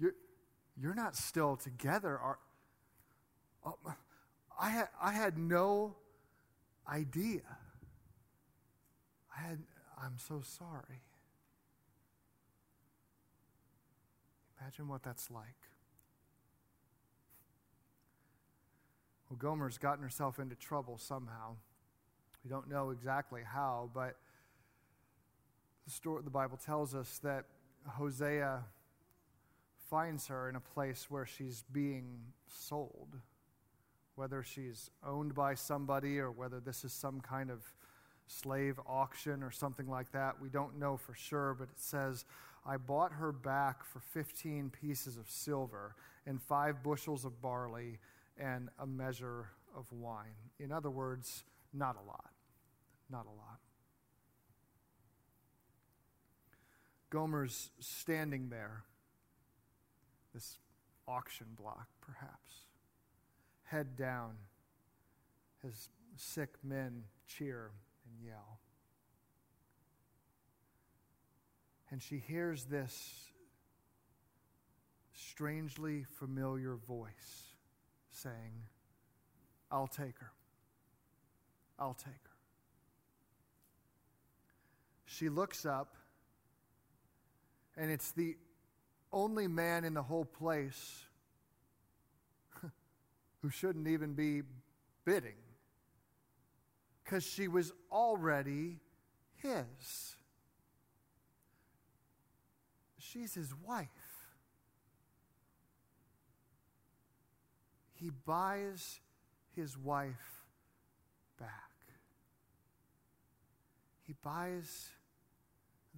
you're, 0.00 0.14
you're 0.76 0.94
not 0.94 1.14
still 1.14 1.54
together, 1.54 2.18
are 2.18 2.38
oh, 3.64 3.76
I 4.60 4.84
I 5.00 5.12
had 5.12 5.38
no 5.38 5.94
idea. 6.88 7.42
Had, 9.40 9.58
I'm 9.96 10.18
so 10.18 10.42
sorry. 10.42 11.02
Imagine 14.60 14.88
what 14.88 15.02
that's 15.02 15.30
like. 15.30 15.56
Well, 19.28 19.38
Gomer's 19.38 19.78
gotten 19.78 20.02
herself 20.02 20.38
into 20.38 20.56
trouble 20.56 20.98
somehow. 20.98 21.56
We 22.44 22.50
don't 22.50 22.68
know 22.68 22.90
exactly 22.90 23.42
how, 23.42 23.90
but 23.94 24.16
the, 25.86 25.90
story, 25.90 26.22
the 26.22 26.30
Bible 26.30 26.58
tells 26.58 26.94
us 26.94 27.18
that 27.22 27.44
Hosea 27.86 28.64
finds 29.88 30.26
her 30.26 30.48
in 30.50 30.56
a 30.56 30.60
place 30.60 31.06
where 31.08 31.24
she's 31.24 31.64
being 31.72 32.18
sold. 32.46 33.16
Whether 34.16 34.42
she's 34.42 34.90
owned 35.06 35.34
by 35.34 35.54
somebody 35.54 36.18
or 36.18 36.30
whether 36.30 36.60
this 36.60 36.84
is 36.84 36.92
some 36.92 37.20
kind 37.20 37.50
of 37.50 37.64
slave 38.30 38.78
auction 38.86 39.42
or 39.42 39.50
something 39.50 39.88
like 39.88 40.12
that, 40.12 40.40
we 40.40 40.48
don't 40.48 40.78
know 40.78 40.96
for 40.96 41.14
sure, 41.14 41.54
but 41.58 41.64
it 41.64 41.80
says, 41.80 42.24
I 42.64 42.76
bought 42.76 43.12
her 43.12 43.32
back 43.32 43.84
for 43.84 44.00
15 44.00 44.70
pieces 44.70 45.16
of 45.16 45.28
silver 45.28 45.96
and 46.26 46.40
five 46.40 46.82
bushels 46.82 47.24
of 47.24 47.42
barley 47.42 47.98
and 48.38 48.68
a 48.78 48.86
measure 48.86 49.48
of 49.76 49.86
wine. 49.90 50.36
In 50.58 50.70
other 50.70 50.90
words, 50.90 51.42
not 51.72 51.96
a 51.96 52.06
lot. 52.06 52.30
Not 53.10 53.26
a 53.26 53.36
lot. 53.36 53.58
Gomer's 57.10 57.70
standing 57.80 58.50
there, 58.50 58.84
this 60.32 60.58
auction 61.08 61.46
block 61.56 61.88
perhaps, 62.00 62.66
head 63.64 63.96
down 63.96 64.34
as 65.66 65.88
sick 66.16 66.50
men 66.62 67.02
cheer 67.26 67.72
and 68.10 68.26
yell. 68.26 68.58
And 71.90 72.02
she 72.02 72.18
hears 72.18 72.64
this 72.64 73.32
strangely 75.14 76.04
familiar 76.18 76.76
voice 76.76 77.54
saying, 78.10 78.64
I'll 79.70 79.88
take 79.88 80.18
her. 80.18 80.32
I'll 81.78 81.94
take 81.94 82.12
her. 82.12 82.30
She 85.06 85.28
looks 85.28 85.66
up, 85.66 85.96
and 87.76 87.90
it's 87.90 88.12
the 88.12 88.36
only 89.12 89.48
man 89.48 89.84
in 89.84 89.94
the 89.94 90.02
whole 90.02 90.24
place 90.24 91.04
who 93.42 93.50
shouldn't 93.50 93.88
even 93.88 94.14
be 94.14 94.42
bidding 95.04 95.34
because 97.10 97.24
she 97.26 97.48
was 97.48 97.72
already 97.90 98.78
his. 99.34 100.14
She's 102.98 103.34
his 103.34 103.52
wife. 103.66 103.88
he 108.00 108.10
buys 108.24 108.98
his 109.54 109.76
wife 109.76 110.44
back. 111.38 111.50
He 114.06 114.14
buys 114.22 114.88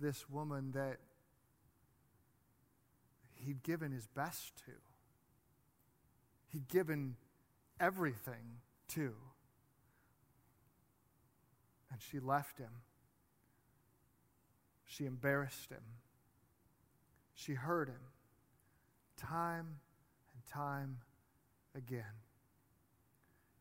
this 0.01 0.29
woman 0.29 0.72
that 0.72 0.98
he'd 3.35 3.62
given 3.62 3.92
his 3.92 4.09
best 4.09 4.57
to, 4.66 4.72
he'd 6.48 6.66
given 6.66 7.14
everything 7.79 8.59
to. 8.88 9.14
And 11.92 12.00
she 12.00 12.18
left 12.18 12.59
him. 12.59 12.70
She 14.87 15.05
embarrassed 15.05 15.70
him. 15.70 15.85
She 17.35 17.55
hurt 17.55 17.88
him 17.88 18.00
time 19.16 19.66
and 20.35 20.46
time 20.46 20.98
again. 21.76 22.02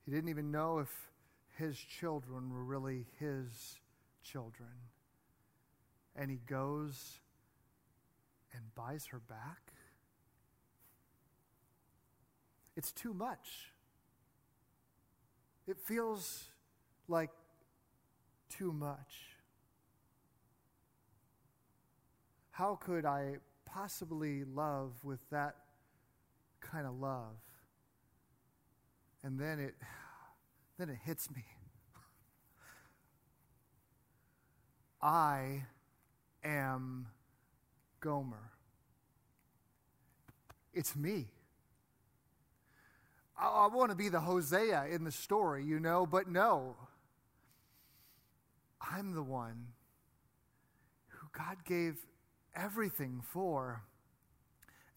He 0.06 0.12
didn't 0.12 0.30
even 0.30 0.52
know 0.52 0.80
if 0.80 1.12
his 1.58 1.78
children 1.78 2.52
were 2.52 2.64
really 2.64 3.06
his 3.20 3.80
children. 4.24 4.70
And 6.16 6.32
he 6.32 6.38
goes 6.38 7.20
and 8.54 8.64
buys 8.76 9.08
her 9.08 9.20
back. 9.20 9.74
It's 12.76 12.92
too 12.92 13.14
much. 13.14 13.74
It 15.68 15.78
feels 15.80 16.46
like 17.08 17.30
too 18.52 18.72
much. 18.72 19.38
How 22.52 22.76
could 22.76 23.06
I 23.06 23.38
possibly 23.66 24.44
love 24.44 24.92
with 25.04 25.20
that 25.32 25.56
kind 26.60 26.86
of 26.86 27.00
love? 27.00 27.38
And 29.24 29.40
then 29.40 29.60
it 29.60 29.76
then 30.78 30.90
it 30.90 30.98
hits 31.04 31.30
me. 31.32 31.44
I 35.02 35.64
am 36.44 37.08
Gomer. 38.00 38.52
It's 40.74 40.96
me. 40.96 41.28
I, 43.40 43.48
I 43.48 43.68
want 43.68 43.92
to 43.92 43.96
be 43.96 44.10
the 44.10 44.20
Hosea 44.20 44.88
in 44.92 45.04
the 45.04 45.12
story, 45.12 45.64
you 45.64 45.80
know, 45.80 46.06
but 46.06 46.30
no. 46.30 46.76
I'm 48.90 49.14
the 49.14 49.24
one 49.24 49.68
who 51.08 51.28
God 51.32 51.58
gave 51.66 51.98
everything 52.56 53.22
for. 53.24 53.84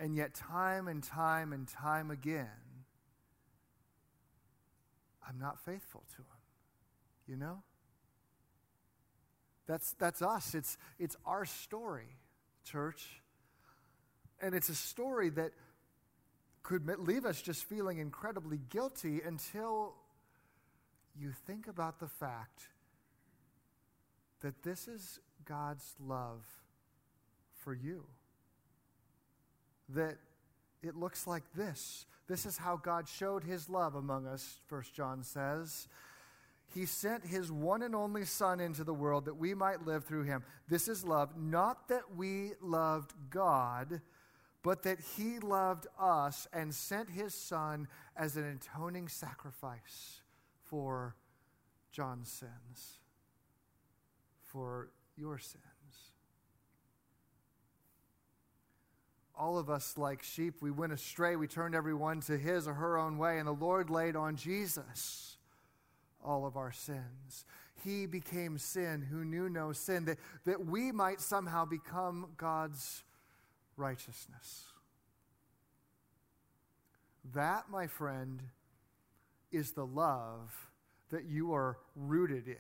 And 0.01 0.15
yet, 0.17 0.35
time 0.35 0.89
and 0.89 1.03
time 1.03 1.53
and 1.53 1.69
time 1.69 2.11
again, 2.11 2.49
I'm 5.27 5.39
not 5.39 5.65
faithful 5.65 6.03
to 6.17 6.23
him. 6.23 6.27
You 7.29 7.37
know? 7.37 7.63
That's, 9.67 9.93
that's 9.93 10.21
us. 10.21 10.55
It's, 10.55 10.77
it's 10.99 11.17
our 11.25 11.45
story, 11.45 12.17
church. 12.65 13.23
And 14.41 14.55
it's 14.55 14.69
a 14.69 14.75
story 14.75 15.31
that 15.31 15.53
could 16.63 16.87
leave 16.99 17.25
us 17.25 17.41
just 17.41 17.65
feeling 17.65 17.99
incredibly 17.99 18.59
guilty 18.69 19.21
until 19.25 19.95
you 21.17 21.33
think 21.47 21.69
about 21.69 22.01
the 22.01 22.09
fact 22.09 22.69
that 24.45 24.63
this 24.63 24.89
is 24.89 25.21
God's 25.47 25.95
love 25.99 26.45
for 27.55 27.73
you. 27.73 28.05
That 29.89 30.19
it 30.83 30.95
looks 30.95 31.27
like 31.27 31.45
this. 31.55 32.05
This 32.29 32.45
is 32.45 32.59
how 32.59 32.77
God 32.77 33.09
showed 33.09 33.43
his 33.43 33.71
love 33.71 33.95
among 33.95 34.27
us, 34.27 34.61
First 34.67 34.93
John 34.93 35.23
says. 35.23 35.89
He 36.75 36.85
sent 36.85 37.25
his 37.25 37.51
one 37.51 37.81
and 37.81 37.95
only 37.95 38.27
Son 38.27 38.61
into 38.61 38.85
the 38.85 38.93
world 38.93 39.25
that 39.25 39.39
we 39.39 39.55
might 39.55 39.87
live 39.87 40.05
through 40.05 40.25
him. 40.25 40.45
This 40.69 40.89
is 40.89 41.07
love, 41.07 41.39
not 41.39 41.89
that 41.89 42.15
we 42.15 42.53
loved 42.61 43.15
God, 43.31 44.03
but 44.63 44.83
that 44.83 44.99
he 45.17 45.39
loved 45.39 45.87
us 45.99 46.47
and 46.53 46.75
sent 46.75 47.09
his 47.09 47.33
son 47.33 47.89
as 48.15 48.37
an 48.37 48.45
atoning 48.45 49.09
sacrifice 49.09 50.21
for 50.65 51.17
John's 51.93 52.31
sins, 52.31 52.99
for 54.55 54.89
your 55.17 55.37
sins. 55.37 55.63
All 59.37 59.59
of 59.59 59.69
us, 59.69 59.99
like 59.99 60.23
sheep, 60.23 60.63
we 60.63 60.71
went 60.71 60.93
astray. 60.93 61.35
We 61.35 61.49
turned 61.49 61.75
everyone 61.75 62.21
to 62.23 62.39
his 62.39 62.69
or 62.69 62.75
her 62.75 62.97
own 62.97 63.19
way, 63.19 63.39
and 63.39 63.49
the 63.49 63.53
Lord 63.53 63.91
laid 63.91 64.15
on 64.15 64.37
Jesus 64.37 65.39
all 66.25 66.47
of 66.47 66.57
our 66.57 66.71
sins. 66.71 67.45
He 67.83 68.07
became 68.07 68.57
sin 68.57 69.03
who 69.03 69.25
knew 69.25 69.51
no 69.51 69.73
sin, 69.73 70.05
that, 70.05 70.19
that 70.45 70.65
we 70.65 70.93
might 70.93 71.21
somehow 71.21 71.65
become 71.65 72.29
God's 72.37 73.03
righteousness. 73.77 74.67
That, 77.35 77.65
my 77.69 77.89
friend, 77.89 78.41
is 79.51 79.73
the 79.73 79.87
love 79.87 80.71
that 81.11 81.25
you 81.25 81.53
are 81.55 81.77
rooted 81.97 82.47
in, 82.47 82.57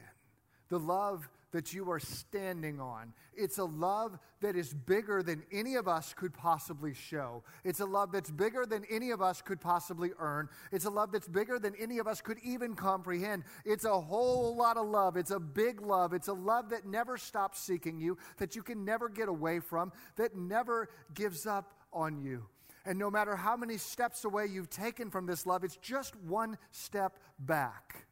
the 0.68 0.80
love 0.80 1.28
that 1.54 1.72
you 1.72 1.88
are 1.88 2.00
standing 2.00 2.80
on. 2.80 3.12
It's 3.32 3.58
a 3.58 3.64
love 3.64 4.18
that 4.40 4.56
is 4.56 4.74
bigger 4.74 5.22
than 5.22 5.44
any 5.52 5.76
of 5.76 5.86
us 5.86 6.12
could 6.12 6.34
possibly 6.34 6.92
show. 6.92 7.44
It's 7.62 7.78
a 7.78 7.84
love 7.84 8.10
that's 8.10 8.32
bigger 8.32 8.66
than 8.66 8.84
any 8.90 9.12
of 9.12 9.22
us 9.22 9.40
could 9.40 9.60
possibly 9.60 10.10
earn. 10.18 10.48
It's 10.72 10.84
a 10.84 10.90
love 10.90 11.12
that's 11.12 11.28
bigger 11.28 11.60
than 11.60 11.76
any 11.78 11.98
of 11.98 12.08
us 12.08 12.20
could 12.20 12.38
even 12.42 12.74
comprehend. 12.74 13.44
It's 13.64 13.84
a 13.84 14.00
whole 14.00 14.56
lot 14.56 14.76
of 14.76 14.88
love. 14.88 15.16
It's 15.16 15.30
a 15.30 15.38
big 15.38 15.80
love. 15.80 16.12
It's 16.12 16.26
a 16.26 16.32
love 16.32 16.70
that 16.70 16.86
never 16.86 17.16
stops 17.16 17.60
seeking 17.60 18.00
you, 18.00 18.18
that 18.38 18.56
you 18.56 18.64
can 18.64 18.84
never 18.84 19.08
get 19.08 19.28
away 19.28 19.60
from, 19.60 19.92
that 20.16 20.34
never 20.34 20.88
gives 21.14 21.46
up 21.46 21.78
on 21.92 22.20
you. 22.20 22.46
And 22.84 22.98
no 22.98 23.12
matter 23.12 23.36
how 23.36 23.56
many 23.56 23.78
steps 23.78 24.24
away 24.24 24.46
you've 24.46 24.70
taken 24.70 25.08
from 25.08 25.24
this 25.24 25.46
love, 25.46 25.62
it's 25.62 25.76
just 25.76 26.16
one 26.16 26.58
step 26.72 27.20
back 27.38 28.08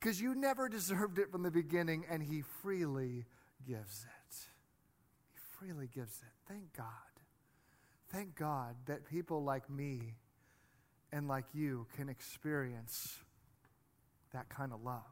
because 0.00 0.20
you 0.20 0.34
never 0.34 0.68
deserved 0.68 1.18
it 1.18 1.30
from 1.30 1.42
the 1.42 1.50
beginning, 1.50 2.04
and 2.08 2.22
He 2.22 2.42
freely 2.62 3.26
gives 3.66 4.04
it. 4.04 4.36
He 5.32 5.38
freely 5.58 5.88
gives 5.94 6.22
it. 6.22 6.32
Thank 6.48 6.72
God. 6.76 6.86
Thank 8.08 8.34
God 8.34 8.74
that 8.86 9.04
people 9.04 9.44
like 9.44 9.68
me 9.68 10.14
and 11.12 11.28
like 11.28 11.44
you 11.52 11.86
can 11.96 12.08
experience 12.08 13.18
that 14.32 14.48
kind 14.48 14.72
of 14.72 14.82
love. 14.82 15.02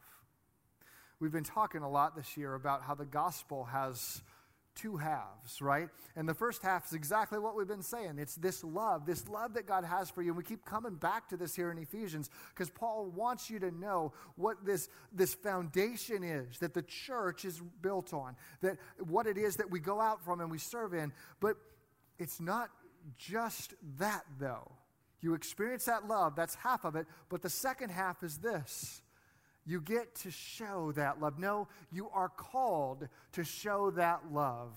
We've 1.21 1.33
been 1.33 1.45
talking 1.45 1.83
a 1.83 1.91
lot 1.91 2.17
this 2.17 2.37
year 2.37 2.55
about 2.55 2.83
how 2.83 2.95
the 2.95 3.05
gospel 3.05 3.65
has 3.65 4.23
two 4.79 4.97
halves, 4.97 5.61
right? 5.61 5.89
And 6.17 6.29
the 6.29 6.35
first 6.35 6.63
half 6.63 6.87
is 6.87 6.93
exactly 6.93 7.39
what 7.39 7.57
we've 7.57 7.69
been 7.69 7.83
saying. 7.83 8.19
It's 8.19 8.37
this 8.37 8.63
love, 8.63 9.07
this 9.07 9.29
love 9.29 9.55
that 9.55 9.67
God 9.67 9.85
has 9.85 10.09
for 10.09 10.23
you. 10.23 10.29
And 10.29 10.37
we 10.37 10.45
keep 10.45 10.65
coming 10.65 10.95
back 10.95 11.29
to 11.31 11.37
this 11.37 11.55
here 11.55 11.71
in 11.71 11.79
Ephesians 11.79 12.31
because 12.55 12.71
Paul 12.71 13.11
wants 13.15 13.51
you 13.51 13.59
to 13.61 13.71
know 13.71 14.13
what 14.37 14.65
this, 14.65 14.89
this 15.13 15.35
foundation 15.35 16.23
is 16.23 16.59
that 16.59 16.75
the 16.75 16.83
church 16.83 17.45
is 17.45 17.61
built 17.83 18.15
on, 18.15 18.37
that 18.61 18.79
what 18.99 19.27
it 19.27 19.37
is 19.37 19.57
that 19.57 19.71
we 19.71 19.81
go 19.81 20.01
out 20.01 20.25
from 20.25 20.41
and 20.41 20.51
we 20.51 20.59
serve 20.59 20.95
in. 20.95 21.13
But 21.41 21.57
it's 22.19 22.41
not 22.41 22.71
just 23.17 23.75
that, 23.99 24.23
though. 24.39 24.71
You 25.21 25.35
experience 25.35 25.87
that 25.87 26.07
love, 26.07 26.37
that's 26.37 26.55
half 26.55 26.85
of 26.85 26.95
it. 26.95 27.07
But 27.29 27.43
the 27.43 27.51
second 27.51 27.91
half 27.91 28.23
is 28.23 28.39
this 28.39 29.03
you 29.69 29.83
get 29.83 30.15
to 30.17 30.31
show 30.31 30.93
that 30.93 31.21
love. 31.21 31.39
No, 31.39 31.69
you 31.93 32.09
are 32.15 32.31
called 32.31 33.07
to 33.33 33.45
show 33.45 33.91
that 33.93 34.33
love 34.33 34.73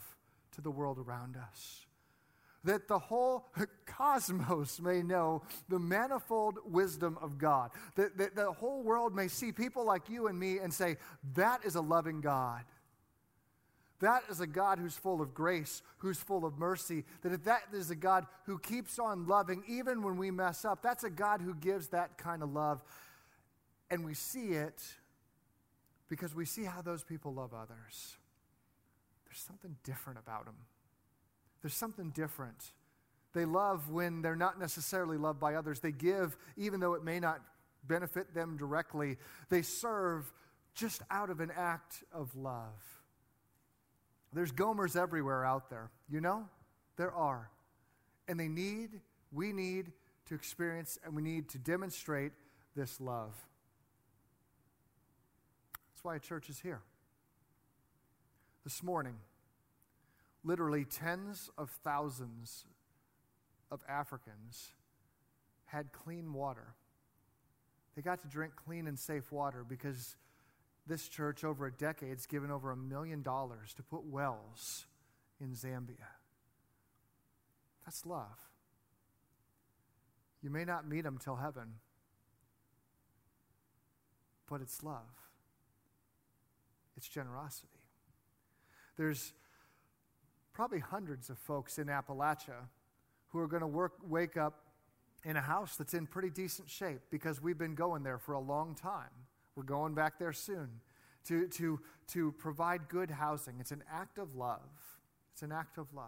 to 0.52 0.62
the 0.62 0.70
world 0.70 1.00
around 1.00 1.38
us. 1.38 1.86
That 2.66 2.90
the 2.90 3.00
whole 3.00 3.48
cosmos 3.86 4.82
may 4.82 5.02
know 5.02 5.44
the 5.70 5.80
manifold 5.80 6.60
wisdom 6.66 7.18
of 7.22 7.38
God. 7.38 7.72
That, 7.96 8.18
that 8.18 8.36
the 8.36 8.52
whole 8.52 8.84
world 8.84 9.16
may 9.16 9.30
see 9.30 9.54
people 9.54 9.86
like 9.86 10.10
you 10.10 10.28
and 10.28 10.38
me 10.38 10.60
and 10.60 10.74
say, 10.74 10.98
that 11.36 11.64
is 11.64 11.76
a 11.76 11.82
loving 11.82 12.20
God. 12.20 12.64
That 14.02 14.24
is 14.30 14.42
a 14.42 14.48
God 14.48 14.78
who's 14.78 14.98
full 14.98 15.22
of 15.22 15.34
grace, 15.34 15.84
who's 16.00 16.18
full 16.18 16.44
of 16.44 16.58
mercy. 16.58 17.06
That 17.22 17.32
if 17.32 17.46
that 17.46 17.62
is 17.72 17.92
a 17.92 17.96
God 17.96 18.26
who 18.46 18.60
keeps 18.60 19.00
on 19.00 19.28
loving 19.28 19.64
even 19.68 20.02
when 20.02 20.18
we 20.18 20.32
mess 20.32 20.66
up, 20.66 20.82
that's 20.82 21.06
a 21.06 21.10
God 21.10 21.40
who 21.40 21.54
gives 21.56 21.88
that 21.90 22.18
kind 22.18 22.44
of 22.44 22.52
love. 22.52 22.82
And 23.92 24.06
we 24.06 24.14
see 24.14 24.54
it 24.54 24.82
because 26.10 26.34
we 26.34 26.46
see 26.46 26.64
how 26.64 26.82
those 26.82 27.04
people 27.04 27.34
love 27.34 27.54
others. 27.54 28.18
There's 29.26 29.40
something 29.40 29.76
different 29.84 30.18
about 30.18 30.46
them. 30.46 30.56
There's 31.62 31.74
something 31.74 32.10
different. 32.10 32.72
They 33.34 33.46
love 33.46 33.90
when 33.90 34.22
they're 34.22 34.36
not 34.36 34.60
necessarily 34.60 35.18
loved 35.18 35.40
by 35.40 35.56
others. 35.56 35.80
They 35.80 35.92
give 35.92 36.38
even 36.58 36.80
though 36.80 36.94
it 36.94 37.04
may 37.04 37.20
not 37.20 37.42
benefit 37.88 38.34
them 38.34 38.58
directly. 38.58 39.18
They 39.50 39.62
serve 39.62 40.32
just 40.74 41.02
out 41.12 41.30
of 41.30 41.40
an 41.40 41.52
act 41.56 42.04
of 42.14 42.36
love. 42.36 42.82
There's 44.34 44.52
Gomers 44.52 44.96
everywhere 44.96 45.46
out 45.46 45.70
there. 45.70 45.92
You 46.10 46.22
know? 46.22 46.48
There 46.98 47.12
are. 47.12 47.50
And 48.28 48.40
they 48.40 48.48
need, 48.48 49.02
we 49.32 49.52
need 49.52 49.92
to 50.28 50.36
experience 50.36 50.98
and 51.04 51.16
we 51.16 51.22
need 51.22 51.50
to 51.50 51.58
demonstrate 51.58 52.32
this 52.76 53.02
love. 53.02 53.34
That's 56.02 56.06
why 56.06 56.18
church 56.18 56.50
is 56.50 56.60
here. 56.62 56.82
This 58.64 58.82
morning, 58.82 59.18
literally 60.44 60.84
tens 60.84 61.52
of 61.60 61.70
thousands 61.84 62.66
of 63.70 63.84
Africans 63.88 64.74
had 65.66 65.92
clean 65.92 66.34
water. 66.34 66.74
They 67.96 68.02
got 68.02 68.20
to 68.24 68.28
drink 68.28 68.54
clean 68.56 68.88
and 68.88 68.98
safe 68.98 69.32
water 69.32 69.64
because 69.64 70.16
this 70.88 71.08
church, 71.08 71.44
over 71.44 71.68
a 71.68 71.72
decade, 71.72 72.10
has 72.10 72.26
given 72.26 72.50
over 72.50 72.72
a 72.72 72.76
million 72.76 73.22
dollars 73.22 73.72
to 73.76 73.84
put 73.84 74.04
wells 74.04 74.88
in 75.40 75.52
Zambia. 75.52 76.08
That's 77.86 78.08
love. 78.08 78.50
You 80.42 80.50
may 80.50 80.66
not 80.66 80.90
meet 80.90 81.04
them 81.04 81.20
till 81.24 81.36
heaven, 81.36 81.76
but 84.50 84.62
it's 84.62 84.82
love 84.82 85.31
it's 86.98 87.08
generosity. 87.08 87.68
There's 88.98 89.34
probably 90.54 90.80
hundreds 90.80 91.30
of 91.30 91.38
folks 91.38 91.78
in 91.78 91.88
Appalachia 91.88 92.68
who 93.30 93.40
are 93.40 93.48
going 93.48 93.62
to 93.62 93.68
work, 93.68 93.94
wake 94.08 94.38
up 94.38 94.66
in 95.24 95.38
a 95.38 95.42
house 95.42 95.76
that's 95.76 95.94
in 95.94 96.08
pretty 96.08 96.30
decent 96.30 96.70
shape 96.70 97.02
because 97.10 97.42
we've 97.42 97.58
been 97.58 97.76
going 97.76 98.04
there 98.04 98.18
for 98.18 98.34
a 98.34 98.40
long 98.40 98.76
time. 98.76 99.10
We're 99.56 99.64
going 99.64 99.94
back 99.94 100.20
there 100.20 100.34
soon 100.34 100.70
to, 101.26 101.48
to, 101.48 101.80
to 102.08 102.32
provide 102.34 102.90
good 102.90 103.12
housing. 103.12 103.56
It's 103.60 103.72
an 103.72 103.84
act 103.92 104.18
of 104.18 104.36
love. 104.36 104.60
It's 105.34 105.44
an 105.44 105.52
act 105.52 105.78
of 105.78 105.94
love. 105.94 106.06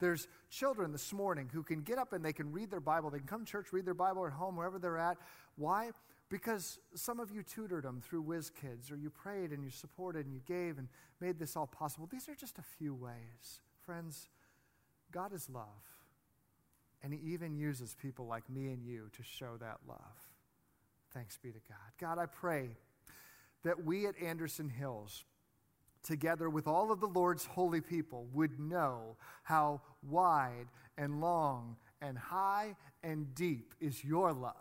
There's 0.00 0.26
children 0.50 0.92
this 0.92 1.12
morning 1.12 1.48
who 1.52 1.62
can 1.62 1.82
get 1.82 1.98
up 1.98 2.12
and 2.12 2.24
they 2.24 2.32
can 2.32 2.52
read 2.52 2.70
their 2.70 2.80
Bible. 2.80 3.10
They 3.10 3.18
can 3.18 3.26
come 3.26 3.44
to 3.44 3.50
church, 3.50 3.72
read 3.72 3.86
their 3.86 3.94
Bible 3.94 4.26
at 4.26 4.32
home, 4.32 4.56
wherever 4.56 4.78
they're 4.78 4.98
at. 4.98 5.18
Why? 5.56 5.90
Because 6.28 6.78
some 6.94 7.20
of 7.20 7.30
you 7.30 7.42
tutored 7.42 7.84
them 7.84 8.00
through 8.00 8.22
Whiz 8.22 8.50
Kids, 8.50 8.90
or 8.90 8.96
you 8.96 9.10
prayed 9.10 9.50
and 9.50 9.62
you 9.62 9.70
supported 9.70 10.26
and 10.26 10.34
you 10.34 10.40
gave 10.46 10.78
and 10.78 10.88
made 11.20 11.38
this 11.38 11.56
all 11.56 11.66
possible. 11.66 12.08
These 12.10 12.28
are 12.28 12.34
just 12.34 12.58
a 12.58 12.64
few 12.78 12.94
ways. 12.94 13.60
Friends, 13.84 14.28
God 15.12 15.32
is 15.32 15.48
love. 15.48 15.66
And 17.02 17.12
He 17.12 17.20
even 17.32 17.54
uses 17.54 17.94
people 18.00 18.26
like 18.26 18.48
me 18.48 18.68
and 18.68 18.82
you 18.82 19.10
to 19.12 19.22
show 19.22 19.56
that 19.60 19.78
love. 19.86 19.98
Thanks 21.12 21.36
be 21.36 21.50
to 21.50 21.60
God. 21.68 21.92
God, 22.00 22.18
I 22.18 22.26
pray 22.26 22.70
that 23.62 23.84
we 23.84 24.06
at 24.06 24.20
Anderson 24.20 24.68
Hills, 24.68 25.24
together 26.02 26.48
with 26.48 26.66
all 26.66 26.90
of 26.90 27.00
the 27.00 27.06
Lord's 27.06 27.44
holy 27.44 27.80
people, 27.80 28.26
would 28.32 28.58
know 28.58 29.16
how 29.42 29.82
wide 30.02 30.66
and 30.96 31.20
long 31.20 31.76
and 32.00 32.18
high 32.18 32.76
and 33.02 33.34
deep 33.34 33.74
is 33.80 34.02
your 34.02 34.32
love 34.32 34.54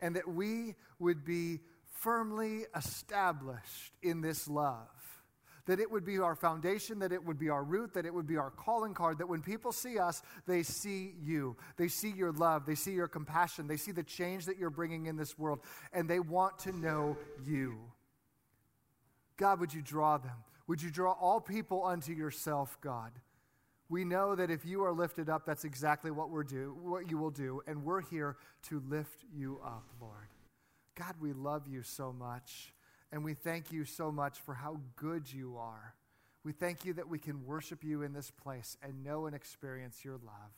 and 0.00 0.16
that 0.16 0.28
we 0.28 0.74
would 0.98 1.24
be 1.24 1.60
firmly 1.84 2.64
established 2.74 3.92
in 4.02 4.20
this 4.20 4.48
love. 4.48 4.88
That 5.66 5.80
it 5.80 5.90
would 5.90 6.04
be 6.04 6.18
our 6.20 6.36
foundation, 6.36 7.00
that 7.00 7.10
it 7.10 7.24
would 7.24 7.38
be 7.38 7.48
our 7.48 7.64
root, 7.64 7.94
that 7.94 8.06
it 8.06 8.14
would 8.14 8.26
be 8.26 8.36
our 8.36 8.50
calling 8.50 8.94
card, 8.94 9.18
that 9.18 9.28
when 9.28 9.42
people 9.42 9.72
see 9.72 9.98
us, 9.98 10.22
they 10.46 10.62
see 10.62 11.14
you. 11.20 11.56
They 11.76 11.88
see 11.88 12.10
your 12.10 12.30
love, 12.30 12.66
they 12.66 12.76
see 12.76 12.92
your 12.92 13.08
compassion, 13.08 13.66
they 13.66 13.76
see 13.76 13.90
the 13.90 14.04
change 14.04 14.46
that 14.46 14.58
you're 14.58 14.70
bringing 14.70 15.06
in 15.06 15.16
this 15.16 15.36
world, 15.36 15.60
and 15.92 16.08
they 16.08 16.20
want 16.20 16.58
to 16.60 16.72
know 16.72 17.16
you. 17.44 17.78
God, 19.36 19.58
would 19.58 19.74
you 19.74 19.82
draw 19.82 20.18
them? 20.18 20.36
Would 20.68 20.82
you 20.82 20.90
draw 20.90 21.12
all 21.12 21.40
people 21.40 21.84
unto 21.84 22.12
yourself, 22.12 22.78
God? 22.80 23.10
We 23.88 24.04
know 24.04 24.34
that 24.34 24.50
if 24.50 24.64
you 24.64 24.82
are 24.84 24.92
lifted 24.92 25.28
up, 25.28 25.46
that's 25.46 25.64
exactly 25.64 26.10
what 26.10 26.30
we're 26.30 26.42
do, 26.42 26.76
what 26.82 27.10
you 27.10 27.18
will 27.18 27.30
do, 27.30 27.62
and 27.66 27.84
we're 27.84 28.00
here 28.00 28.36
to 28.64 28.82
lift 28.88 29.24
you 29.32 29.60
up, 29.64 29.84
Lord. 30.00 30.28
God, 30.96 31.14
we 31.20 31.32
love 31.32 31.68
you 31.68 31.82
so 31.82 32.12
much, 32.12 32.72
and 33.12 33.22
we 33.22 33.34
thank 33.34 33.70
you 33.70 33.84
so 33.84 34.10
much 34.10 34.40
for 34.40 34.54
how 34.54 34.80
good 34.96 35.32
you 35.32 35.56
are. 35.56 35.94
We 36.42 36.52
thank 36.52 36.84
you 36.84 36.94
that 36.94 37.08
we 37.08 37.18
can 37.18 37.44
worship 37.44 37.84
you 37.84 38.02
in 38.02 38.12
this 38.12 38.30
place 38.30 38.76
and 38.82 39.04
know 39.04 39.26
and 39.26 39.34
experience 39.34 40.04
your 40.04 40.14
love. 40.14 40.52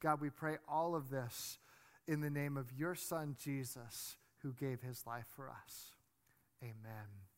God, 0.00 0.20
we 0.20 0.30
pray 0.30 0.56
all 0.68 0.94
of 0.94 1.10
this 1.10 1.58
in 2.06 2.20
the 2.20 2.30
name 2.30 2.56
of 2.56 2.72
your 2.76 2.94
Son, 2.94 3.36
Jesus, 3.42 4.16
who 4.42 4.52
gave 4.52 4.80
his 4.80 5.06
life 5.06 5.26
for 5.34 5.48
us. 5.48 5.94
Amen. 6.62 7.33